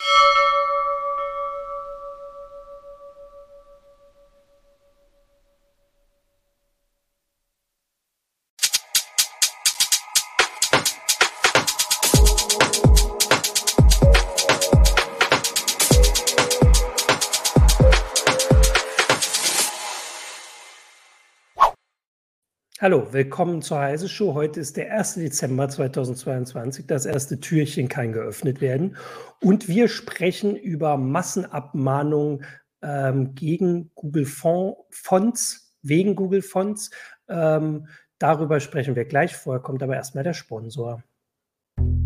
[0.00, 0.56] you
[22.82, 24.32] Hallo, willkommen zur Heise Show.
[24.32, 25.16] Heute ist der 1.
[25.16, 26.86] Dezember 2022.
[26.86, 28.96] Das erste Türchen kann geöffnet werden.
[29.42, 32.42] Und wir sprechen über Massenabmahnungen
[32.80, 36.90] ähm, gegen Google Fonts, wegen Google Fonts.
[37.28, 37.86] Ähm,
[38.18, 39.36] darüber sprechen wir gleich.
[39.36, 41.02] Vorher kommt aber erstmal der Sponsor.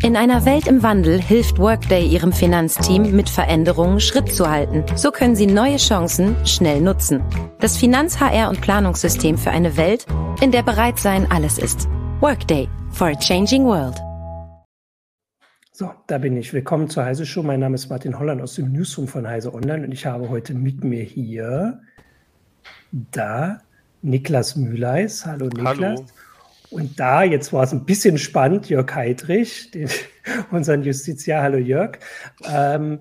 [0.05, 4.85] In einer Welt im Wandel hilft Workday Ihrem Finanzteam, mit Veränderungen Schritt zu halten.
[4.95, 7.23] So können Sie neue Chancen schnell nutzen.
[7.59, 10.05] Das Finanz-HR- und Planungssystem für eine Welt,
[10.41, 11.89] in der Bereitsein alles ist.
[12.21, 13.95] Workday for a changing world.
[15.71, 16.53] So, da bin ich.
[16.53, 17.41] Willkommen zur Heise Show.
[17.41, 20.53] Mein Name ist Martin Holland aus dem Newsroom von Heise Online und ich habe heute
[20.53, 21.81] mit mir hier
[22.91, 23.59] da
[24.03, 25.25] Niklas Mühleis.
[25.25, 25.77] Hallo Niklas.
[25.79, 26.05] Hallo.
[26.69, 29.89] Und da, jetzt war es ein bisschen spannend, Jörg Heidrich, den,
[30.51, 31.43] unseren Justiziar.
[31.43, 31.99] Hallo Jörg.
[32.43, 32.99] Ähm,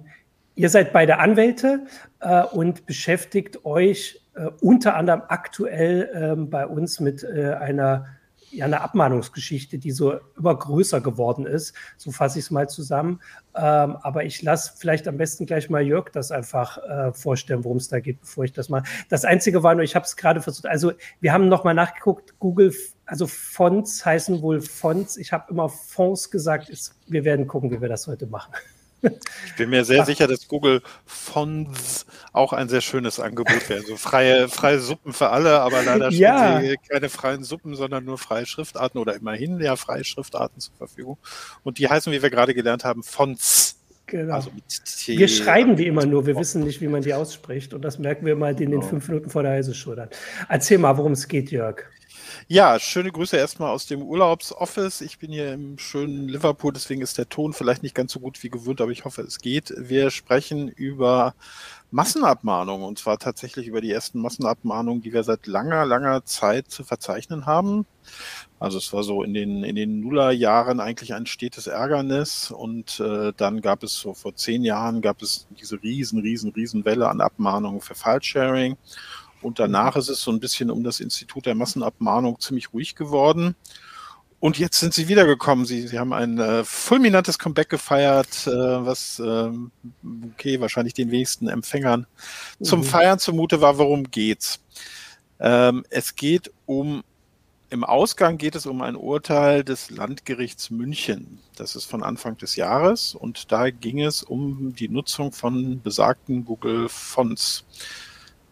[0.54, 1.86] ihr seid beide Anwälte
[2.20, 8.06] äh, und beschäftigt euch äh, unter anderem aktuell äh, bei uns mit äh, einer
[8.54, 11.74] ja eine Abmahnungsgeschichte, die so immer größer geworden ist.
[11.96, 13.20] So fasse ich es mal zusammen.
[13.54, 17.78] Ähm, aber ich lasse vielleicht am besten gleich mal Jörg das einfach äh, vorstellen, worum
[17.78, 18.82] es da geht, bevor ich das mal.
[19.08, 20.66] Das Einzige war nur, ich habe es gerade versucht.
[20.66, 22.38] Also wir haben nochmal nachgeguckt.
[22.38, 22.72] Google,
[23.06, 25.16] also Fonts heißen wohl Fonts.
[25.16, 26.68] Ich habe immer Fonds gesagt.
[26.68, 28.54] Ist, wir werden gucken, wie wir das heute machen.
[29.46, 30.06] Ich bin mir sehr Ach.
[30.06, 33.82] sicher, dass Google Fonts auch ein sehr schönes Angebot wäre.
[33.82, 36.58] So freie, freie Suppen für alle, aber leider ja.
[36.58, 40.74] stehen sie keine freien Suppen, sondern nur freie Schriftarten oder immerhin ja freie Schriftarten zur
[40.76, 41.18] Verfügung.
[41.62, 43.78] Und die heißen, wie wir gerade gelernt haben, Fonts.
[44.06, 44.34] Genau.
[44.34, 44.50] Also
[45.06, 47.72] wir schreiben die immer nur, wir wissen nicht, wie man die ausspricht.
[47.72, 48.82] Und das merken wir mal in den genau.
[48.82, 50.08] fünf Minuten vor der Heise Show dann.
[50.48, 51.84] Erzähl mal, worum es geht, Jörg.
[52.48, 55.00] Ja, schöne Grüße erstmal aus dem Urlaubsoffice.
[55.00, 58.42] Ich bin hier im schönen Liverpool, deswegen ist der Ton vielleicht nicht ganz so gut
[58.42, 59.72] wie gewöhnt, aber ich hoffe, es geht.
[59.76, 61.34] Wir sprechen über
[61.90, 66.84] Massenabmahnungen und zwar tatsächlich über die ersten Massenabmahnungen, die wir seit langer, langer Zeit zu
[66.84, 67.86] verzeichnen haben.
[68.58, 73.32] Also es war so in den, in den Nullerjahren eigentlich ein stetes Ärgernis und äh,
[73.36, 77.20] dann gab es so vor zehn Jahren gab es diese riesen, riesen, riesen Welle an
[77.20, 78.76] Abmahnungen für File-Sharing
[79.44, 83.54] und danach ist es so ein bisschen um das Institut der Massenabmahnung ziemlich ruhig geworden.
[84.40, 85.64] Und jetzt sind sie wiedergekommen.
[85.64, 89.50] Sie, sie haben ein äh, fulminantes Comeback gefeiert, äh, was äh,
[90.32, 92.06] okay, wahrscheinlich den wenigsten Empfängern
[92.58, 92.64] mhm.
[92.64, 93.78] zum Feiern zumute war.
[93.78, 94.60] Worum geht's?
[95.40, 97.02] Ähm, es geht um
[97.70, 101.40] im Ausgang geht es um ein Urteil des Landgerichts München.
[101.56, 106.44] Das ist von Anfang des Jahres und da ging es um die Nutzung von besagten
[106.44, 107.64] Google Fonts.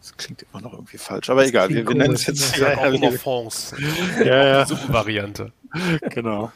[0.03, 1.69] Das klingt immer noch irgendwie falsch, aber egal.
[1.69, 3.73] Wir, wir nennen es jetzt ja, auch immer Fonds.
[4.19, 4.65] ja, ja.
[4.65, 5.53] Suppenvariante.
[6.09, 6.51] Genau.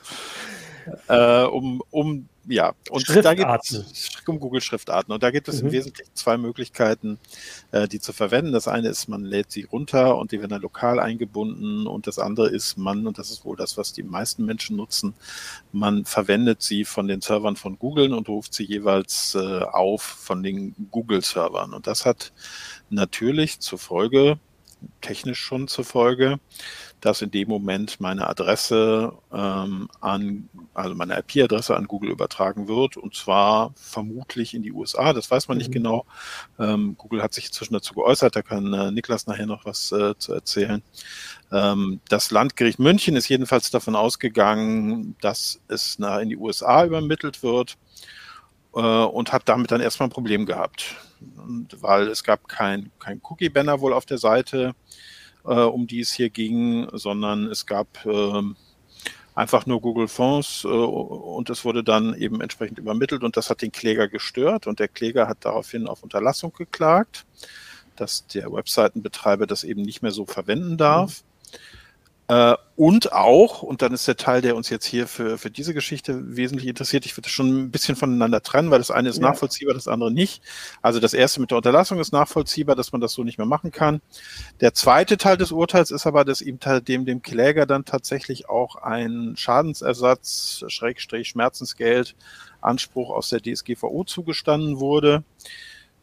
[1.07, 5.13] Äh, um, um ja, und da geht es um Google-Schriftarten.
[5.13, 5.67] Und da gibt es mhm.
[5.67, 7.19] im Wesentlichen zwei Möglichkeiten,
[7.71, 8.53] äh, die zu verwenden.
[8.53, 11.87] Das eine ist, man lädt sie runter und die werden dann lokal eingebunden.
[11.87, 15.13] Und das andere ist, man, und das ist wohl das, was die meisten Menschen nutzen,
[15.73, 20.41] man verwendet sie von den Servern von Google und ruft sie jeweils äh, auf von
[20.41, 21.73] den Google-Servern.
[21.73, 22.31] Und das hat
[22.89, 24.39] natürlich zur Folge,
[25.01, 26.39] technisch schon zur Folge,
[27.01, 32.97] dass in dem Moment meine Adresse ähm, an, also meine IP-Adresse an Google übertragen wird
[32.97, 35.13] und zwar vermutlich in die USA.
[35.13, 35.73] Das weiß man nicht mhm.
[35.73, 36.05] genau.
[36.59, 40.17] Ähm, Google hat sich inzwischen dazu geäußert, da kann äh, Niklas nachher noch was äh,
[40.17, 40.81] zu erzählen.
[41.51, 47.43] Ähm, das Landgericht München ist jedenfalls davon ausgegangen, dass es nach in die USA übermittelt
[47.43, 47.77] wird
[48.75, 50.95] äh, und hat damit dann erstmal ein Problem gehabt.
[51.37, 54.75] Und, weil es gab kein, kein Cookie-Banner wohl auf der Seite
[55.47, 58.41] äh, um die es hier ging, sondern es gab äh,
[59.33, 63.61] einfach nur Google Fonds äh, und es wurde dann eben entsprechend übermittelt und das hat
[63.61, 67.25] den Kläger gestört und der Kläger hat daraufhin auf Unterlassung geklagt,
[67.95, 71.23] dass der Webseitenbetreiber das eben nicht mehr so verwenden darf.
[72.29, 75.73] Äh, und auch, und dann ist der Teil, der uns jetzt hier für, für diese
[75.73, 79.17] Geschichte wesentlich interessiert, ich würde das schon ein bisschen voneinander trennen, weil das eine ist
[79.17, 79.23] ja.
[79.29, 80.43] nachvollziehbar, das andere nicht.
[80.81, 83.71] Also das erste mit der Unterlassung ist nachvollziehbar, dass man das so nicht mehr machen
[83.71, 84.01] kann.
[84.59, 88.75] Der zweite Teil des Urteils ist aber, dass ihm dem, dem Kläger dann tatsächlich auch
[88.75, 92.15] ein Schadensersatz, Schrägstrich, Schmerzensgeld,
[92.61, 95.23] Anspruch aus der DSGVO zugestanden wurde.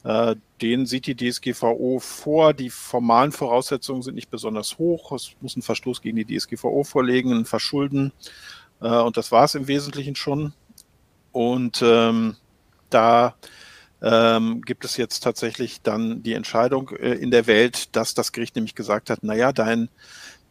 [0.04, 2.52] Äh, den sieht die DSGVO vor.
[2.52, 5.12] Die formalen Voraussetzungen sind nicht besonders hoch.
[5.12, 8.12] Es muss ein Verstoß gegen die DSGVO vorlegen, ein Verschulden.
[8.80, 10.52] Äh, und das war es im Wesentlichen schon.
[11.32, 12.36] Und ähm,
[12.90, 13.34] da
[14.02, 18.54] ähm, gibt es jetzt tatsächlich dann die Entscheidung äh, in der Welt, dass das Gericht
[18.56, 19.88] nämlich gesagt hat, naja, dein,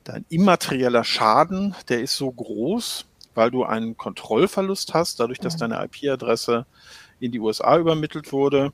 [0.04, 3.06] dein immaterieller Schaden, der ist so groß,
[3.36, 6.66] weil du einen Kontrollverlust hast, dadurch, dass deine IP-Adresse
[7.20, 8.74] in die USA übermittelt wurde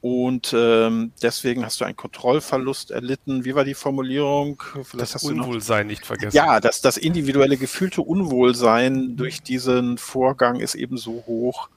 [0.00, 3.44] und ähm, deswegen hast du einen Kontrollverlust erlitten.
[3.44, 4.62] Wie war die Formulierung?
[4.84, 6.36] Vielleicht das Unwohlsein nicht vergessen.
[6.36, 11.68] Ja, dass das individuelle gefühlte Unwohlsein durch diesen Vorgang ist eben so hoch,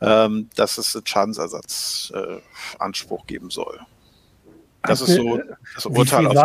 [0.00, 3.78] ähm, dass es einen Schadensersatzanspruch äh, geben soll.
[4.82, 5.38] Das ist so
[5.74, 6.38] das Urteil aus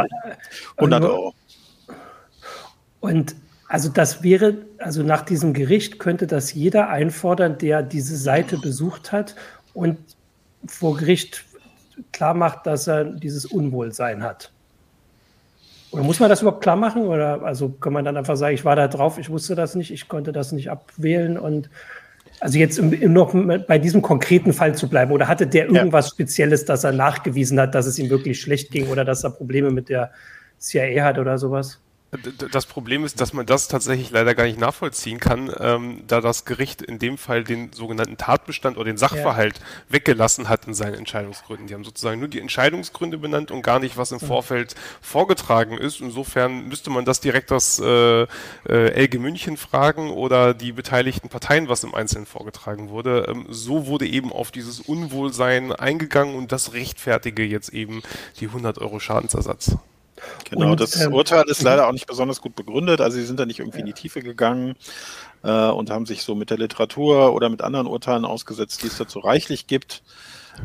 [0.76, 1.34] 100 Euro.
[3.00, 3.34] Und
[3.70, 9.14] also das wäre, also nach diesem Gericht könnte das jeder einfordern, der diese Seite besucht
[9.14, 9.36] hat
[9.74, 9.98] und
[10.68, 11.46] vor Gericht
[12.12, 14.52] klar macht, dass er dieses Unwohlsein hat.
[15.92, 17.04] Oder muss man das überhaupt klar machen?
[17.04, 19.92] Oder also kann man dann einfach sagen, ich war da drauf, ich wusste das nicht,
[19.92, 21.70] ich konnte das nicht abwählen und
[22.40, 23.34] also jetzt im, im noch
[23.68, 26.12] bei diesem konkreten Fall zu bleiben, oder hatte der irgendwas ja.
[26.14, 29.70] Spezielles, dass er nachgewiesen hat, dass es ihm wirklich schlecht ging oder dass er Probleme
[29.70, 30.12] mit der
[30.58, 31.80] CIA hat oder sowas?
[32.52, 36.46] Das Problem ist, dass man das tatsächlich leider gar nicht nachvollziehen kann, ähm, da das
[36.46, 39.64] Gericht in dem Fall den sogenannten Tatbestand oder den Sachverhalt ja.
[39.90, 41.68] weggelassen hat in seinen Entscheidungsgründen.
[41.68, 46.02] Die haben sozusagen nur die Entscheidungsgründe benannt und gar nicht, was im Vorfeld vorgetragen ist.
[46.02, 48.28] Insofern müsste man das direkt das äh, äh,
[48.68, 53.26] LG München fragen oder die beteiligten Parteien, was im Einzelnen vorgetragen wurde.
[53.30, 58.04] Ähm, so wurde eben auf dieses Unwohlsein eingegangen und das rechtfertige jetzt eben
[58.40, 59.78] die 100 Euro Schadensersatz.
[60.50, 63.02] Genau, und, das ähm, Urteil ist leider auch nicht besonders gut begründet.
[63.02, 63.82] Also sie sind da nicht irgendwie ja.
[63.82, 64.76] in die Tiefe gegangen
[65.44, 68.98] äh, und haben sich so mit der Literatur oder mit anderen Urteilen ausgesetzt, die es
[68.98, 70.04] dazu reichlich gibt.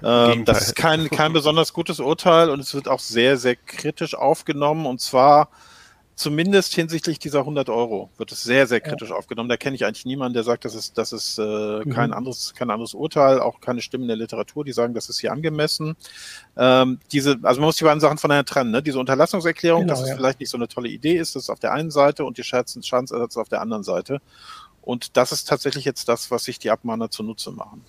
[0.03, 4.15] Ähm, das ist kein, kein besonders gutes Urteil und es wird auch sehr, sehr kritisch
[4.15, 5.49] aufgenommen und zwar
[6.19, 9.15] zumindest hinsichtlich dieser 100 Euro wird es sehr, sehr kritisch ja.
[9.15, 9.49] aufgenommen.
[9.49, 11.91] Da kenne ich eigentlich niemanden, der sagt, das ist, das ist äh, mhm.
[11.91, 15.21] kein, anderes, kein anderes Urteil, auch keine Stimmen in der Literatur, die sagen, das ist
[15.21, 15.97] hier angemessen.
[16.57, 18.73] Ähm, diese, also man muss die beiden Sachen voneinander trennen.
[18.73, 18.83] Ne?
[18.83, 20.17] Diese Unterlassungserklärung, genau, dass es ja.
[20.17, 22.43] vielleicht nicht so eine tolle Idee ist, das ist auf der einen Seite und die
[22.43, 24.21] Schadensersatz auf der anderen Seite.
[24.83, 27.85] Und das ist tatsächlich jetzt das, was sich die Abmahner zunutze machen.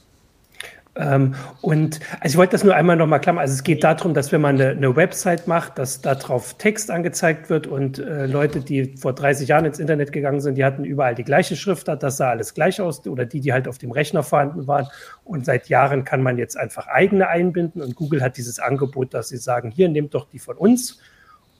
[0.95, 3.41] Ähm, und also ich wollte das nur einmal nochmal klammern.
[3.41, 6.91] Also es geht darum, dass wenn man eine, eine Website macht, dass da drauf Text
[6.91, 10.83] angezeigt wird und äh, Leute, die vor 30 Jahren ins Internet gegangen sind, die hatten
[10.83, 13.91] überall die gleiche Schriftart, das sah alles gleich aus oder die, die halt auf dem
[13.91, 14.87] Rechner vorhanden waren.
[15.23, 19.29] Und seit Jahren kann man jetzt einfach eigene einbinden und Google hat dieses Angebot, dass
[19.29, 20.99] sie sagen, hier nehmt doch die von uns.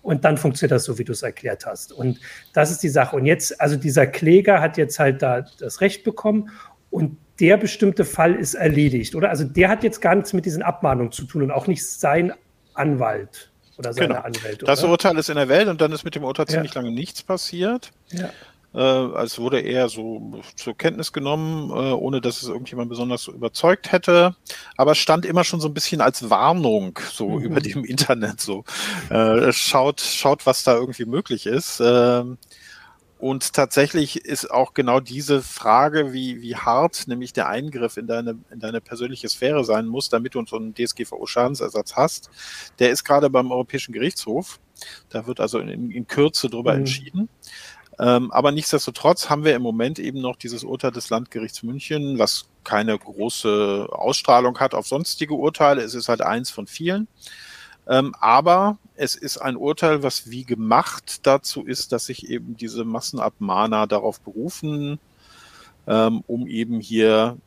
[0.01, 1.91] Und dann funktioniert das so, wie du es erklärt hast.
[1.91, 2.19] Und
[2.53, 3.17] das ist die Sache.
[3.17, 6.49] Und jetzt, also dieser Kläger hat jetzt halt da das Recht bekommen
[6.89, 9.30] und der bestimmte Fall ist erledigt, oder?
[9.30, 12.33] Also der hat jetzt gar nichts mit diesen Abmahnungen zu tun und auch nicht sein
[12.74, 14.21] Anwalt oder seine genau.
[14.21, 14.65] Anwälte.
[14.65, 16.56] Das Urteil ist in der Welt und dann ist mit dem Urteil ja.
[16.56, 17.91] ziemlich lange nichts passiert.
[18.12, 18.30] Ja.
[18.74, 23.92] Äh, es wurde eher so zur Kenntnis genommen, äh, ohne dass es irgendjemand besonders überzeugt
[23.92, 24.35] hätte.
[24.77, 27.45] Aber es stand immer schon so ein bisschen als Warnung so mhm.
[27.45, 28.66] über dem Internet so.
[29.09, 31.81] Äh, schaut, schaut, was da irgendwie möglich ist.
[31.83, 32.37] Ähm,
[33.19, 38.40] und tatsächlich ist auch genau diese Frage, wie, wie hart nämlich der Eingriff in deine,
[38.49, 42.30] in deine persönliche Sphäre sein muss, damit du so einen DSGVO-Schadensersatz hast,
[42.80, 44.61] der ist gerade beim Europäischen Gerichtshof.
[45.09, 46.80] Da wird also in, in Kürze drüber mhm.
[46.80, 47.30] entschieden.
[47.99, 52.47] Ähm, aber nichtsdestotrotz haben wir im Moment eben noch dieses Urteil des Landgerichts München, was
[52.64, 55.81] keine große Ausstrahlung hat auf sonstige Urteile.
[55.81, 57.09] Es ist halt eins von vielen.
[57.89, 62.85] Ähm, aber es ist ein Urteil, was wie gemacht dazu ist, dass sich eben diese
[62.85, 64.99] Massenabmahner darauf berufen,
[65.87, 67.37] ähm, um eben hier,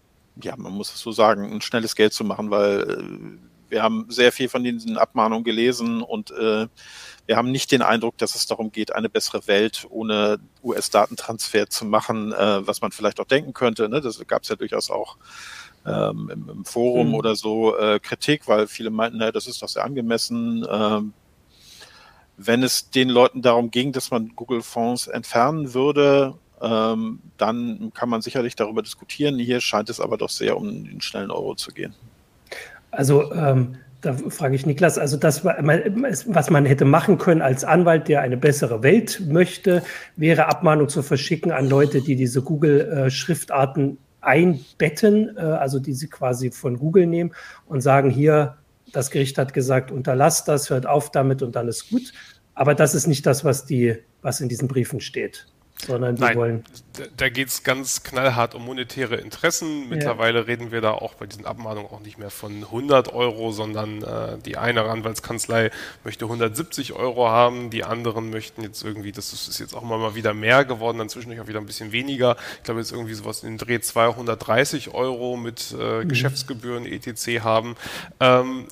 [0.42, 4.06] ja, man muss es so sagen, ein schnelles Geld zu machen, weil äh, wir haben
[4.08, 6.66] sehr viel von diesen Abmahnungen gelesen und äh,
[7.26, 11.84] wir haben nicht den Eindruck, dass es darum geht, eine bessere Welt ohne US-Datentransfer zu
[11.84, 13.88] machen, äh, was man vielleicht auch denken könnte.
[13.88, 14.00] Ne?
[14.00, 15.16] Das gab es ja durchaus auch
[15.86, 17.14] ähm, im, im, Forum mhm.
[17.14, 20.66] oder so äh, Kritik, weil viele meinten, naja, das ist doch sehr angemessen.
[20.70, 21.12] Ähm,
[22.36, 28.22] wenn es den Leuten darum ging, dass man Google-Fonds entfernen würde, ähm, dann kann man
[28.22, 29.38] sicherlich darüber diskutieren.
[29.38, 31.94] Hier scheint es aber doch sehr um den schnellen Euro zu gehen.
[32.90, 38.08] Also ähm, da frage ich Niklas, also das, was man hätte machen können als Anwalt,
[38.08, 39.82] der eine bessere Welt möchte,
[40.16, 46.50] wäre Abmahnung zu verschicken an Leute, die diese Google-Schriftarten einbetten, äh, also die sie quasi
[46.50, 47.32] von Google nehmen
[47.66, 48.56] und sagen, hier,
[48.92, 52.12] das Gericht hat gesagt, unterlasst das, hört auf damit und dann ist gut.
[52.54, 55.51] Aber das ist nicht das, was, die, was in diesen Briefen steht
[55.86, 56.64] sondern die Nein, wollen.
[57.16, 59.88] Da, geht es ganz knallhart um monetäre Interessen.
[59.88, 60.44] Mittlerweile ja.
[60.44, 64.38] reden wir da auch bei diesen Abmahnungen auch nicht mehr von 100 Euro, sondern äh,
[64.44, 65.70] die eine Anwaltskanzlei
[66.04, 70.14] möchte 170 Euro haben, die anderen möchten jetzt irgendwie, das ist, ist jetzt auch mal
[70.14, 72.36] wieder mehr geworden, dann zwischendurch auch wieder ein bisschen weniger.
[72.58, 76.08] Ich glaube jetzt irgendwie sowas in den Dreh 230 Euro mit äh, mhm.
[76.08, 77.42] Geschäftsgebühren etc.
[77.42, 77.76] haben.
[78.20, 78.66] Ähm,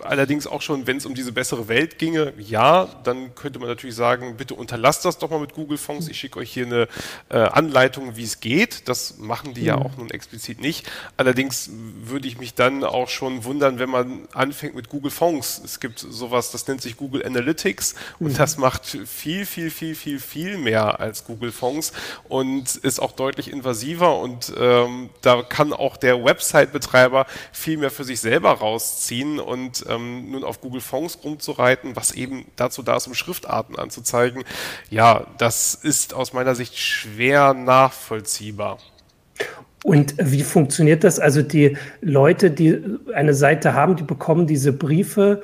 [0.00, 3.96] allerdings auch schon, wenn es um diese bessere Welt ginge, ja, dann könnte man natürlich
[3.96, 6.88] sagen, bitte unterlasst das doch mal mit Google-Fonds ich schicke euch hier eine
[7.28, 8.88] äh, Anleitung, wie es geht.
[8.88, 9.66] Das machen die mhm.
[9.66, 10.90] ja auch nun explizit nicht.
[11.16, 15.60] Allerdings würde ich mich dann auch schon wundern, wenn man anfängt mit Google Fonds.
[15.64, 18.26] Es gibt sowas, das nennt sich Google Analytics mhm.
[18.26, 21.92] und das macht viel, viel, viel, viel, viel mehr als Google Fonds
[22.28, 28.04] und ist auch deutlich invasiver und ähm, da kann auch der Website-Betreiber viel mehr für
[28.04, 33.06] sich selber rausziehen und ähm, nun auf Google Fonds rumzureiten, was eben dazu da ist,
[33.06, 34.44] um Schriftarten anzuzeigen.
[34.90, 38.78] Ja, das ist ist aus meiner Sicht schwer nachvollziehbar.
[39.84, 41.18] Und wie funktioniert das?
[41.18, 42.80] Also die Leute, die
[43.14, 45.42] eine Seite haben, die bekommen diese Briefe.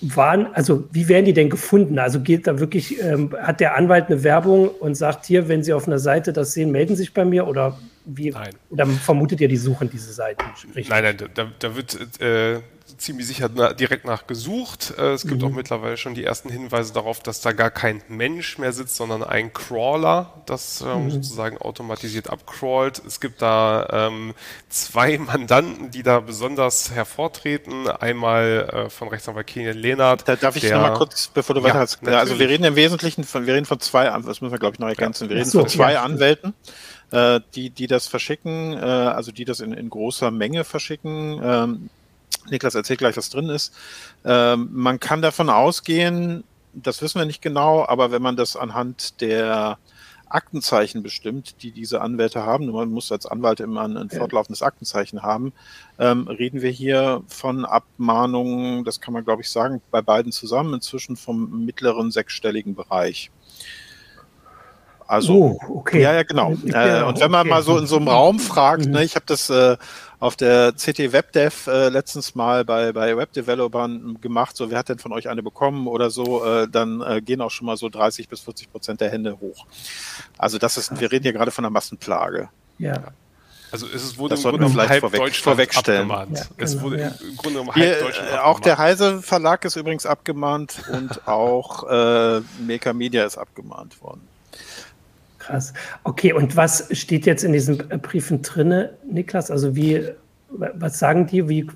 [0.00, 1.98] Waren, also wie werden die denn gefunden?
[1.98, 5.72] Also geht da wirklich, ähm, hat der Anwalt eine Werbung und sagt hier, wenn Sie
[5.72, 8.30] auf einer Seite das sehen, melden Sie sich bei mir oder wie?
[8.30, 8.54] Nein.
[8.70, 10.44] Oder vermutet ihr, die suchen diese Seiten?
[10.66, 10.88] Richtig?
[10.88, 12.60] Nein, nein, da, da wird äh,
[12.96, 14.94] ziemlich sicher na, direkt nach gesucht.
[14.96, 15.48] Äh, es gibt mhm.
[15.48, 19.22] auch mittlerweile schon die ersten Hinweise darauf, dass da gar kein Mensch mehr sitzt, sondern
[19.22, 21.10] ein Crawler, das ähm, mhm.
[21.10, 23.02] sozusagen automatisiert abcrawlt.
[23.06, 24.34] Es gibt da ähm,
[24.68, 27.88] zwei Mandanten, die da besonders hervortreten.
[27.88, 30.28] Einmal äh, von Rechtsanwalt Kenian Lehnert.
[30.28, 32.06] Da darf ich nochmal kurz, bevor du ja, weiter hast.
[32.06, 34.80] Also wir reden im Wesentlichen von, wir reden von zwei, das müssen wir glaube ich
[34.80, 35.30] noch ergänzen, ja.
[35.30, 36.02] wir reden so, von zwei ja.
[36.02, 36.54] Anwälten
[37.10, 41.40] äh, die, die das verschicken, äh, also die das in, in großer Menge verschicken.
[41.42, 41.90] Ähm,
[42.50, 43.74] Niklas erzählt gleich, was drin ist.
[44.24, 49.20] Ähm, man kann davon ausgehen, das wissen wir nicht genau, aber wenn man das anhand
[49.20, 49.78] der
[50.30, 55.22] Aktenzeichen bestimmt, die diese Anwälte haben, man muss als Anwalt immer ein, ein fortlaufendes Aktenzeichen
[55.22, 55.52] haben,
[55.98, 60.74] ähm, reden wir hier von Abmahnungen, das kann man glaube ich sagen, bei beiden zusammen
[60.74, 63.30] inzwischen vom mittleren sechsstelligen Bereich.
[65.08, 66.02] Also, oh, okay.
[66.02, 66.52] ja, ja, genau.
[66.66, 67.48] Ja, äh, und wenn man okay.
[67.48, 68.92] mal so in so einem Raum fragt, mhm.
[68.92, 69.78] ne, ich habe das äh,
[70.20, 74.98] auf der CT WebDev äh, letztens mal bei, bei Webdevelopern gemacht, so wer hat denn
[74.98, 78.28] von euch eine bekommen oder so, äh, dann äh, gehen auch schon mal so 30
[78.28, 79.64] bis 40 Prozent der Hände hoch.
[80.36, 82.50] Also das ist, wir reden hier gerade von einer Massenplage.
[82.76, 83.04] Ja.
[83.70, 86.08] Also es wurde das im Grunde genommen halb vorweg, Deutschland vorwegstellen.
[86.08, 86.26] Ja,
[86.58, 87.08] es genau, wurde ja.
[87.08, 91.26] im Grunde genommen halb Hier, Deutschland äh, Auch der Heise Verlag ist übrigens abgemahnt und
[91.28, 94.28] auch äh, Maker Media ist abgemahnt worden.
[95.48, 95.72] Krass.
[96.04, 99.50] Okay, und was steht jetzt in diesen Briefen drinne, Niklas?
[99.50, 100.06] Also wie,
[100.50, 101.48] was sagen die?
[101.48, 101.66] Wie,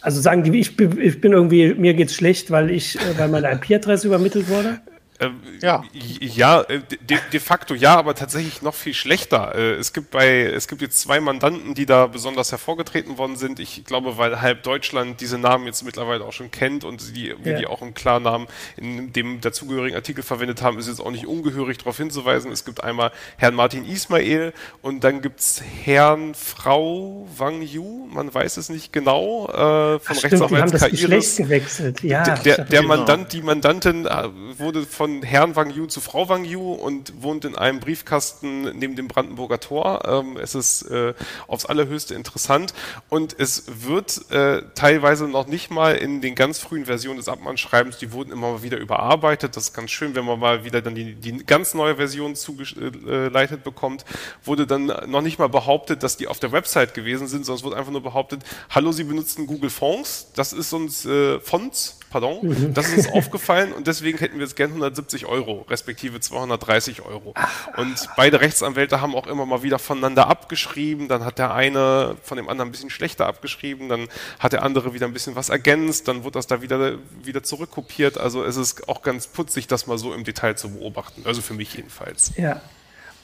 [0.00, 3.52] also sagen die, ich, ich bin irgendwie, mir geht's schlecht, weil ich, äh, weil meine
[3.52, 4.80] IP-Adresse übermittelt wurde?
[5.20, 5.84] Ähm, ja,
[6.20, 9.54] ja äh, de, de, facto ja, aber tatsächlich noch viel schlechter.
[9.54, 13.60] Äh, es gibt bei, es gibt jetzt zwei Mandanten, die da besonders hervorgetreten worden sind.
[13.60, 17.52] Ich glaube, weil halb Deutschland diese Namen jetzt mittlerweile auch schon kennt und die, wir
[17.52, 17.58] ja.
[17.58, 18.48] die auch im Klarnamen
[18.78, 22.50] in dem dazugehörigen Artikel verwendet haben, ist jetzt auch nicht ungehörig darauf hinzuweisen.
[22.50, 28.56] Es gibt einmal Herrn Martin Ismail und dann gibt's Herrn Frau Wang Yu, man weiß
[28.56, 31.36] es nicht genau, äh, von Rechtsanwalt Kairis.
[31.36, 32.02] gewechselt.
[32.02, 36.00] Ja, der, der, der Mandant, die Mandantin äh, wurde von von Herrn Wang Yu zu
[36.00, 40.02] Frau Wang Yu und wohnt in einem Briefkasten neben dem Brandenburger Tor.
[40.06, 41.14] Ähm, es ist äh,
[41.48, 42.74] aufs allerhöchste interessant
[43.08, 47.98] und es wird äh, teilweise noch nicht mal in den ganz frühen Versionen des Abmannschreibens,
[47.98, 49.56] die wurden immer mal wieder überarbeitet.
[49.56, 53.64] Das ist ganz schön, wenn man mal wieder dann die, die ganz neue Version zugeleitet
[53.64, 54.04] bekommt,
[54.44, 57.64] wurde dann noch nicht mal behauptet, dass die auf der Website gewesen sind, sondern es
[57.64, 62.38] wurde einfach nur behauptet, hallo, Sie benutzen Google Fonts, das ist uns äh, Fonts, pardon,
[62.42, 62.74] mhm.
[62.74, 67.34] das ist uns aufgefallen und deswegen hätten wir jetzt gern 170 Euro, respektive 230 Euro.
[67.76, 72.36] Und beide Rechtsanwälte haben auch immer mal wieder voneinander abgeschrieben, dann hat der eine von
[72.36, 76.08] dem anderen ein bisschen schlechter abgeschrieben, dann hat der andere wieder ein bisschen was ergänzt,
[76.08, 78.18] dann wird das da wieder, wieder zurückkopiert.
[78.18, 81.54] Also es ist auch ganz putzig, das mal so im Detail zu beobachten, also für
[81.54, 82.32] mich jedenfalls.
[82.36, 82.60] Ja.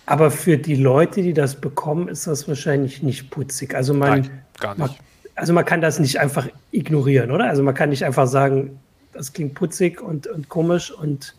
[0.06, 3.74] Aber für die Leute, die das bekommen, ist das wahrscheinlich nicht putzig.
[3.74, 4.78] Also man, Nein, gar nicht.
[4.78, 4.90] Man,
[5.36, 7.44] also man kann das nicht einfach ignorieren, oder?
[7.48, 8.80] Also man kann nicht einfach sagen,
[9.12, 11.34] das klingt putzig und, und komisch und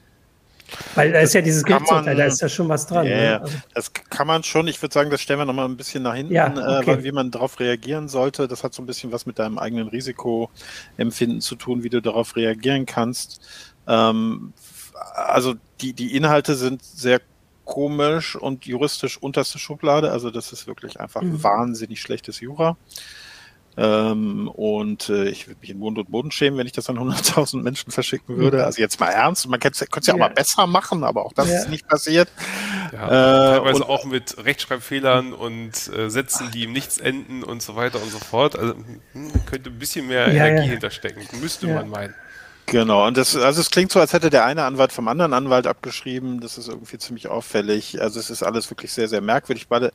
[0.96, 3.06] Weil da ist ja dieses Gerichtsurteil, da ist ja schon was dran.
[3.06, 3.42] Yeah, ne?
[3.42, 3.58] also.
[3.74, 4.68] Das kann man schon.
[4.68, 6.92] Ich würde sagen, das stellen wir nochmal ein bisschen nach hinten, ja, äh, okay.
[6.92, 8.48] äh, wie man darauf reagieren sollte.
[8.48, 12.36] Das hat so ein bisschen was mit deinem eigenen Risikoempfinden zu tun, wie du darauf
[12.36, 13.42] reagieren kannst.
[13.88, 14.54] Ähm,
[15.14, 17.22] also die, die Inhalte sind sehr
[17.66, 20.12] komisch und juristisch unterste Schublade.
[20.12, 21.44] Also das ist wirklich einfach mhm.
[21.44, 22.78] wahnsinnig schlechtes Jura.
[23.80, 26.98] Ähm, und äh, ich würde mich in Mund und Boden schämen, wenn ich das an
[26.98, 28.66] 100.000 Menschen verschicken würde.
[28.66, 29.48] Also jetzt mal ernst.
[29.48, 31.60] Man könnte es ja auch mal besser machen, aber auch das ja.
[31.60, 32.28] ist nicht passiert.
[32.92, 37.62] Ja, äh, teilweise und, auch mit Rechtschreibfehlern und äh, Sätzen, die im Nichts enden und
[37.62, 38.58] so weiter und so fort.
[38.58, 38.74] Also
[39.14, 41.22] hm, könnte ein bisschen mehr ja, Energie hinterstecken.
[41.40, 42.16] Müsste man meinen.
[42.70, 45.68] Genau, und das, also es klingt so, als hätte der eine Anwalt vom anderen Anwalt
[45.68, 46.42] abgeschrieben.
[46.42, 48.02] Das ist irgendwie ziemlich auffällig.
[48.02, 49.70] Also es ist alles wirklich sehr, sehr merkwürdig.
[49.70, 49.94] Beide,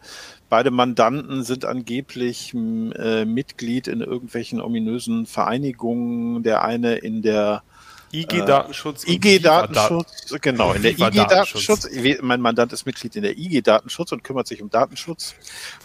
[0.49, 6.43] beide Mandanten sind angeblich äh, Mitglied in irgendwelchen ominösen Vereinigungen.
[6.45, 7.63] Der eine in der
[8.13, 9.05] IG-Datenschutz.
[9.05, 11.89] Äh, IG-Datenschutz, genau, in der IG-Datenschutz.
[12.21, 15.35] Mein Mandant ist Mitglied in der IG-Datenschutz und kümmert sich um Datenschutz.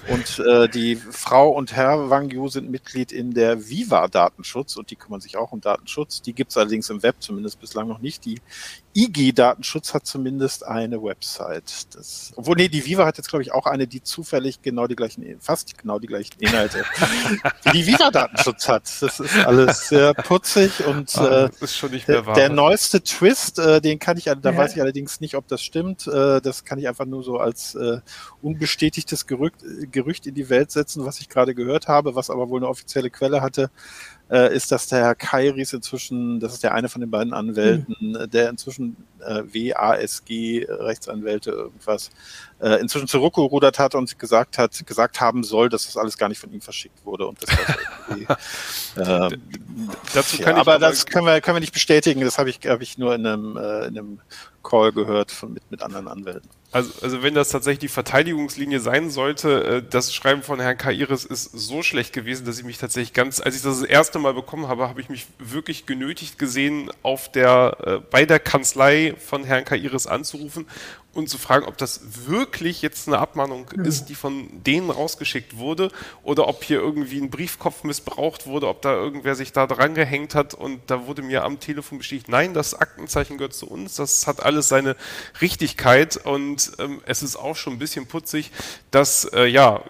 [0.09, 4.95] Und äh, die Frau und Herr Wang Yu sind Mitglied in der Viva-Datenschutz und die
[4.97, 6.21] kümmern sich auch um Datenschutz.
[6.21, 8.25] Die gibt es allerdings im Web zumindest bislang noch nicht.
[8.25, 8.41] Die
[8.97, 11.95] IG-Datenschutz hat zumindest eine Website.
[11.95, 14.95] Das, obwohl, nee, die Viva hat jetzt, glaube ich, auch eine, die zufällig genau die
[14.95, 16.83] gleichen, fast genau die gleichen Inhalte
[17.63, 18.83] wie die Viva-Datenschutz hat.
[18.99, 22.33] Das ist alles sehr putzig und ah, äh, ist schon nicht mehr wahr.
[22.33, 24.57] der neueste Twist, äh, den kann ich, da ja.
[24.57, 26.07] weiß ich allerdings nicht, ob das stimmt.
[26.07, 27.99] Äh, das kann ich einfach nur so als äh,
[28.41, 29.57] unbestätigtes Gerücht,
[29.91, 33.11] Gerücht in die Welt setzen, was ich gerade gehört habe, was aber wohl eine offizielle
[33.11, 33.69] Quelle hatte
[34.29, 37.95] äh, ist, dass der Herr Kairis inzwischen, das ist der eine von den beiden Anwälten,
[37.99, 38.29] mhm.
[38.29, 42.09] der inzwischen äh, WASG Rechtsanwälte irgendwas,
[42.59, 46.39] äh, inzwischen zurückgerudert hat und gesagt hat, gesagt haben soll, dass das alles gar nicht
[46.39, 47.49] von ihm verschickt wurde und das
[49.31, 49.37] äh,
[50.13, 52.21] Dazu kann ja, aber das können wir können wir nicht bestätigen.
[52.21, 54.19] Das habe ich habe ich nur in einem, äh, in einem
[54.63, 56.49] Call gehört von, mit mit anderen Anwälten.
[56.69, 61.23] Also, also wenn das tatsächlich die Verteidigungslinie sein sollte, äh, das Schreiben von Herrn Kairis
[61.23, 64.33] ist so schlecht gewesen, dass ich mich tatsächlich ganz, als ich das das erste Mal
[64.33, 69.45] bekommen habe, habe ich mich wirklich genötigt gesehen, auf der, äh, bei der Kanzlei von
[69.45, 70.67] Herrn Kairis anzurufen
[71.13, 72.46] und zu fragen, ob das wirklich
[72.81, 75.91] jetzt eine Abmahnung ist, die von denen rausgeschickt wurde?
[76.23, 80.35] Oder ob hier irgendwie ein Briefkopf missbraucht wurde, ob da irgendwer sich da dran gehängt
[80.35, 84.27] hat und da wurde mir am Telefon bestätigt, nein, das Aktenzeichen gehört zu uns, das
[84.27, 84.95] hat alles seine
[85.41, 88.51] Richtigkeit und ähm, es ist auch schon ein bisschen putzig,
[88.91, 89.83] dass äh, ja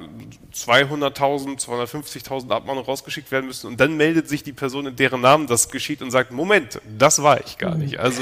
[0.58, 5.48] 200.000, 250.000 Abmahnungen rausgeschickt werden müssen und dann meldet sich die Person, in deren Namen
[5.48, 8.00] das geschieht und sagt, Moment, das war ich gar nicht.
[8.00, 8.22] Also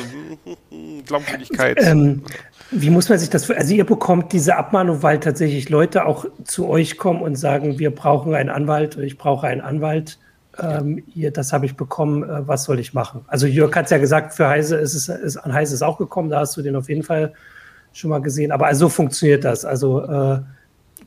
[1.05, 1.77] Glaubwürdigkeit.
[1.79, 2.23] Ähm,
[2.71, 6.67] wie muss man sich das, also ihr bekommt diese Abmahnung, weil tatsächlich Leute auch zu
[6.67, 10.19] euch kommen und sagen, wir brauchen einen Anwalt oder ich brauche einen Anwalt.
[10.59, 13.21] Ähm, hier, das habe ich bekommen, äh, was soll ich machen?
[13.27, 15.97] Also Jörg hat es ja gesagt, für Heise ist es ist, an Heise ist auch
[15.97, 17.33] gekommen, da hast du den auf jeden Fall
[17.93, 18.51] schon mal gesehen.
[18.51, 19.65] Aber also so funktioniert das.
[19.65, 20.39] Also äh,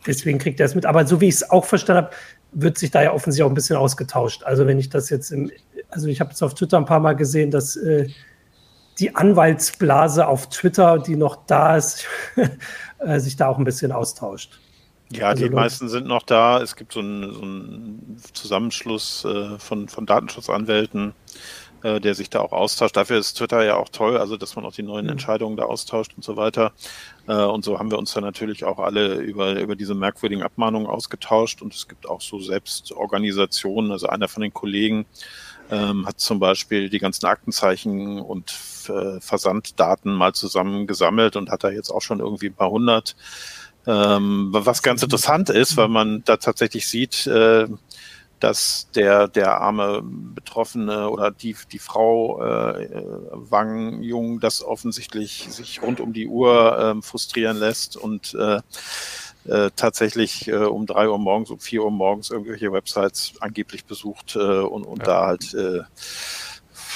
[0.06, 0.86] deswegen kriegt er es mit.
[0.86, 2.16] Aber so wie ich es auch verstanden habe,
[2.52, 4.42] wird sich da ja offensichtlich auch ein bisschen ausgetauscht.
[4.44, 5.50] Also wenn ich das jetzt im,
[5.90, 8.08] also ich habe es auf Twitter ein paar Mal gesehen, dass äh,
[8.98, 12.04] die Anwaltsblase auf Twitter, die noch da ist,
[12.98, 14.60] äh, sich da auch ein bisschen austauscht.
[15.10, 16.60] Ja, also die meisten sind noch da.
[16.60, 21.14] Es gibt so einen, so einen Zusammenschluss äh, von, von Datenschutzanwälten,
[21.82, 22.96] äh, der sich da auch austauscht.
[22.96, 25.12] Dafür ist Twitter ja auch toll, also dass man auch die neuen mhm.
[25.12, 26.72] Entscheidungen da austauscht und so weiter.
[27.26, 30.88] Äh, und so haben wir uns dann natürlich auch alle über, über diese merkwürdigen Abmahnungen
[30.88, 31.62] ausgetauscht.
[31.62, 33.92] Und es gibt auch so Selbstorganisationen.
[33.92, 35.06] Also einer von den Kollegen
[35.70, 38.54] ähm, hat zum Beispiel die ganzen Aktenzeichen und
[38.88, 43.16] äh, Versanddaten mal zusammen gesammelt und hat da jetzt auch schon irgendwie ein paar hundert.
[43.86, 47.66] Ähm, was ganz interessant ist, weil man da tatsächlich sieht, äh,
[48.40, 55.82] dass der, der arme Betroffene oder die, die Frau äh, Wang Jung das offensichtlich sich
[55.82, 58.60] rund um die Uhr äh, frustrieren lässt und äh,
[59.48, 64.36] äh, tatsächlich äh, um drei Uhr morgens, um vier Uhr morgens irgendwelche Websites angeblich besucht
[64.36, 65.04] äh, und, und ja.
[65.04, 65.80] da halt äh,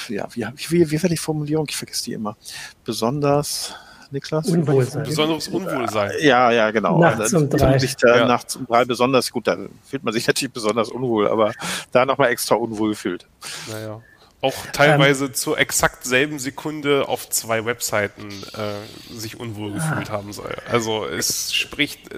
[0.09, 1.65] ja, wie, wie, wie war die Formulierung?
[1.69, 2.35] Ich vergesse die immer.
[2.83, 3.73] Besonders
[4.13, 4.47] Niklas?
[4.47, 5.03] Unwohlsein.
[5.03, 6.11] Besonderes Unwohlsein.
[6.21, 6.99] Ja, ja, genau.
[6.99, 7.77] Nachts um drei.
[7.79, 8.25] Sich da ja.
[8.25, 11.51] Nachts um drei besonders, gut, da fühlt man sich natürlich besonders unwohl, aber
[11.91, 13.27] da nochmal extra unwohl fühlt.
[13.69, 14.01] Naja
[14.43, 18.27] auch teilweise ähm, zur exakt selben Sekunde auf zwei Webseiten
[18.57, 19.75] äh, sich unwohl ah.
[19.75, 20.13] gefühlt ah.
[20.13, 20.53] haben soll.
[20.69, 22.17] Also es spricht, äh,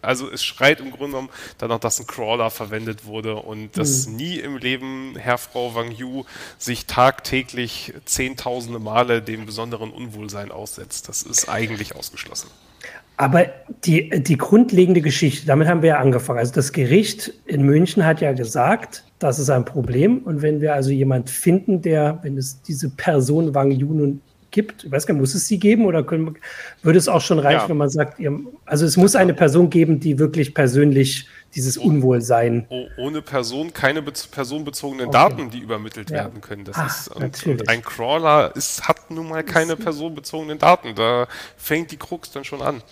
[0.00, 4.16] also es schreit im Grunde genommen danach, dass ein Crawler verwendet wurde und dass mhm.
[4.16, 6.24] nie im Leben Herr Frau Wang Yu
[6.56, 11.10] sich tagtäglich zehntausende Male dem besonderen Unwohlsein aussetzt.
[11.10, 12.48] Das ist eigentlich ausgeschlossen.
[13.18, 13.46] Aber
[13.84, 16.38] die, die grundlegende Geschichte, damit haben wir ja angefangen.
[16.38, 20.18] Also das Gericht in München hat ja gesagt, das ist ein Problem.
[20.18, 24.20] Und wenn wir also jemand finden, der, wenn es diese Person Wang Yu nun
[24.56, 24.84] gibt.
[24.84, 26.36] Ich weiß gar nicht, muss es sie geben oder können,
[26.82, 27.68] würde es auch schon reichen, ja.
[27.68, 32.66] wenn man sagt, ihr, also es muss eine Person geben, die wirklich persönlich dieses Unwohlsein.
[32.70, 35.12] Oh, ohne Person keine personenbezogenen okay.
[35.12, 36.16] Daten, die übermittelt ja.
[36.16, 36.64] werden können.
[36.64, 40.94] Das Ach, ist, und, und, ein Crawler ist, hat nun mal keine personenbezogenen Daten.
[40.94, 42.82] Da fängt die Krux dann schon an.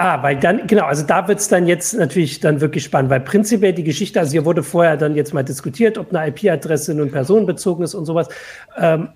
[0.00, 3.18] Ah, weil dann, genau, also da wird es dann jetzt natürlich dann wirklich spannend, weil
[3.18, 7.10] prinzipiell die Geschichte, also hier wurde vorher dann jetzt mal diskutiert, ob eine IP-Adresse nun
[7.10, 8.28] personenbezogen ist und sowas.
[8.76, 9.08] Ähm,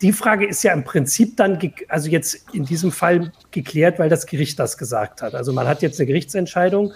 [0.00, 1.56] die Frage ist ja im Prinzip dann,
[1.88, 5.36] also jetzt in diesem Fall geklärt, weil das Gericht das gesagt hat.
[5.36, 6.92] Also man hat jetzt eine Gerichtsentscheidung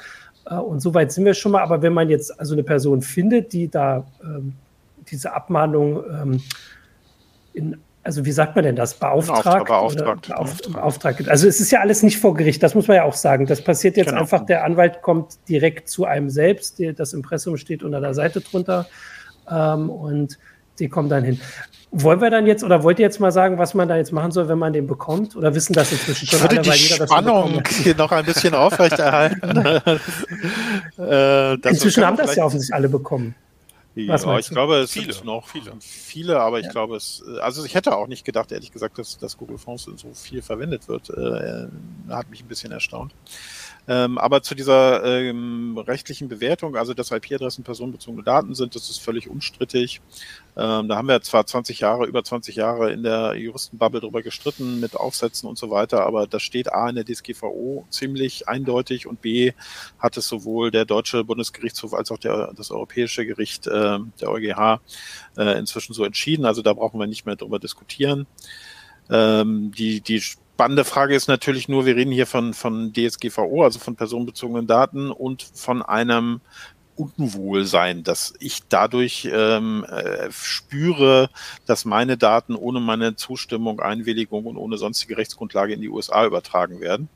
[0.46, 3.52] äh, und soweit sind wir schon mal, aber wenn man jetzt also eine Person findet,
[3.52, 4.54] die da ähm,
[5.10, 6.42] diese Abmahnung ähm,
[7.52, 7.76] in
[8.08, 9.66] also wie sagt man denn das, beauftragt?
[9.66, 10.28] Beauftragt.
[10.28, 10.72] beauftragt.
[10.72, 11.28] beauftragt.
[11.28, 13.44] Also es ist ja alles nicht vor Gericht, das muss man ja auch sagen.
[13.44, 14.22] Das passiert jetzt genau.
[14.22, 18.86] einfach, der Anwalt kommt direkt zu einem selbst, das Impressum steht unter der Seite drunter
[19.50, 20.38] ähm, und
[20.78, 21.38] die kommen dann hin.
[21.90, 24.32] Wollen wir dann jetzt, oder wollt ihr jetzt mal sagen, was man da jetzt machen
[24.32, 25.36] soll, wenn man den bekommt?
[25.36, 29.82] Oder wissen das inzwischen schon alle, weil jeder das Spannung hier noch ein bisschen aufrechterhalten.
[30.98, 33.34] äh, inzwischen haben das ja offensichtlich alle bekommen.
[34.06, 36.72] Ja, ich glaube, es viele, sind noch viele, viele aber ich ja.
[36.72, 40.12] glaube, es, also ich hätte auch nicht gedacht, ehrlich gesagt, dass, dass Google Fonds so
[40.14, 41.10] viel verwendet wird.
[41.10, 41.68] Äh,
[42.08, 43.14] hat mich ein bisschen erstaunt.
[43.88, 48.98] Ähm, aber zu dieser ähm, rechtlichen Bewertung, also dass IP-Adressen personenbezogene Daten sind, das ist
[48.98, 50.02] völlig unstrittig.
[50.58, 54.78] Ähm, da haben wir zwar 20 Jahre, über 20 Jahre in der Juristenbubble drüber gestritten
[54.78, 59.22] mit Aufsätzen und so weiter, aber das steht A in der DSGVO ziemlich eindeutig und
[59.22, 59.52] B
[59.98, 64.80] hat es sowohl der deutsche Bundesgerichtshof als auch der, das europäische Gericht, äh, der EuGH,
[65.38, 66.44] äh, inzwischen so entschieden.
[66.44, 68.26] Also da brauchen wir nicht mehr drüber diskutieren.
[69.10, 70.22] Ähm, die, die
[70.58, 75.12] spannende Frage ist natürlich nur, wir reden hier von, von DSGVO, also von personenbezogenen Daten
[75.12, 76.40] und von einem
[76.96, 81.30] Unwohlsein, dass ich dadurch ähm, äh, spüre,
[81.64, 86.80] dass meine Daten ohne meine Zustimmung, Einwilligung und ohne sonstige Rechtsgrundlage in die USA übertragen
[86.80, 87.08] werden.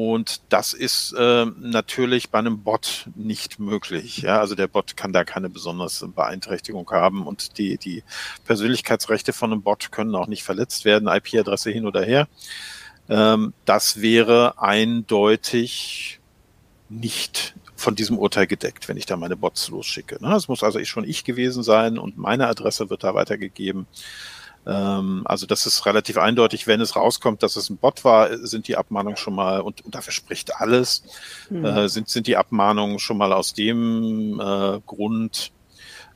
[0.00, 4.18] Und das ist äh, natürlich bei einem Bot nicht möglich.
[4.18, 4.38] Ja?
[4.38, 8.04] Also der Bot kann da keine besondere Beeinträchtigung haben und die, die
[8.44, 12.28] Persönlichkeitsrechte von einem Bot können auch nicht verletzt werden, IP-Adresse hin oder her.
[13.08, 16.20] Ähm, das wäre eindeutig
[16.88, 20.24] nicht von diesem Urteil gedeckt, wenn ich da meine Bots losschicke.
[20.24, 20.32] Ne?
[20.36, 23.88] Es muss also schon ich gewesen sein und meine Adresse wird da weitergegeben.
[24.68, 28.68] Ähm, also das ist relativ eindeutig, wenn es rauskommt, dass es ein Bot war, sind
[28.68, 31.02] die Abmahnungen schon mal, und, und dafür spricht alles,
[31.48, 31.64] mhm.
[31.64, 35.52] äh, sind, sind die Abmahnungen schon mal aus dem äh, Grund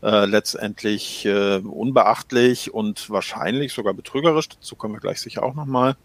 [0.03, 5.97] äh, letztendlich äh, unbeachtlich und wahrscheinlich sogar betrügerisch, dazu kommen wir gleich sicher auch nochmal.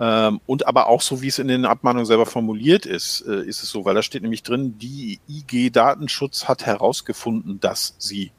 [0.00, 3.62] Ähm, und aber auch so, wie es in den Abmahnungen selber formuliert ist, äh, ist
[3.62, 8.32] es so, weil da steht nämlich drin, die IG Datenschutz hat herausgefunden, dass sie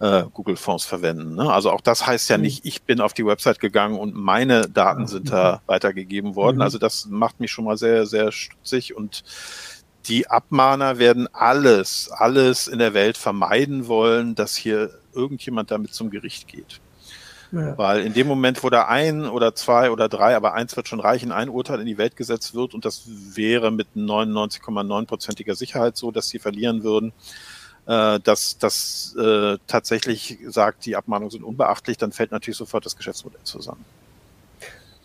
[0.00, 1.34] äh, Google-Fonds verwenden.
[1.36, 1.52] Ne?
[1.52, 2.44] Also auch das heißt ja mhm.
[2.44, 5.68] nicht, ich bin auf die Website gegangen und meine Daten sind da mhm.
[5.68, 6.56] weitergegeben worden.
[6.56, 6.62] Mhm.
[6.62, 9.22] Also das macht mich schon mal sehr, sehr stutzig und
[10.06, 16.10] die Abmahner werden alles, alles in der Welt vermeiden wollen, dass hier irgendjemand damit zum
[16.10, 16.80] Gericht geht.
[17.52, 17.76] Ja.
[17.76, 21.00] Weil in dem Moment, wo da ein oder zwei oder drei, aber eins wird schon
[21.00, 26.12] reichen, ein Urteil in die Welt gesetzt wird und das wäre mit 99,9%iger Sicherheit so,
[26.12, 27.12] dass sie verlieren würden,
[27.90, 32.96] äh, dass das äh, tatsächlich sagt, die Abmahnungen sind unbeachtlich, dann fällt natürlich sofort das
[32.96, 33.84] Geschäftsmodell zusammen.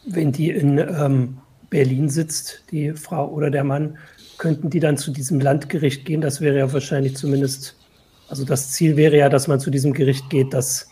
[0.06, 1.38] Wenn die in ähm,
[1.72, 3.98] Berlin sitzt, die Frau oder der Mann,
[4.38, 6.22] könnten die dann zu diesem Landgericht gehen?
[6.22, 7.76] Das wäre ja wahrscheinlich zumindest,
[8.28, 10.88] also das Ziel wäre ja, dass man zu diesem Gericht geht, das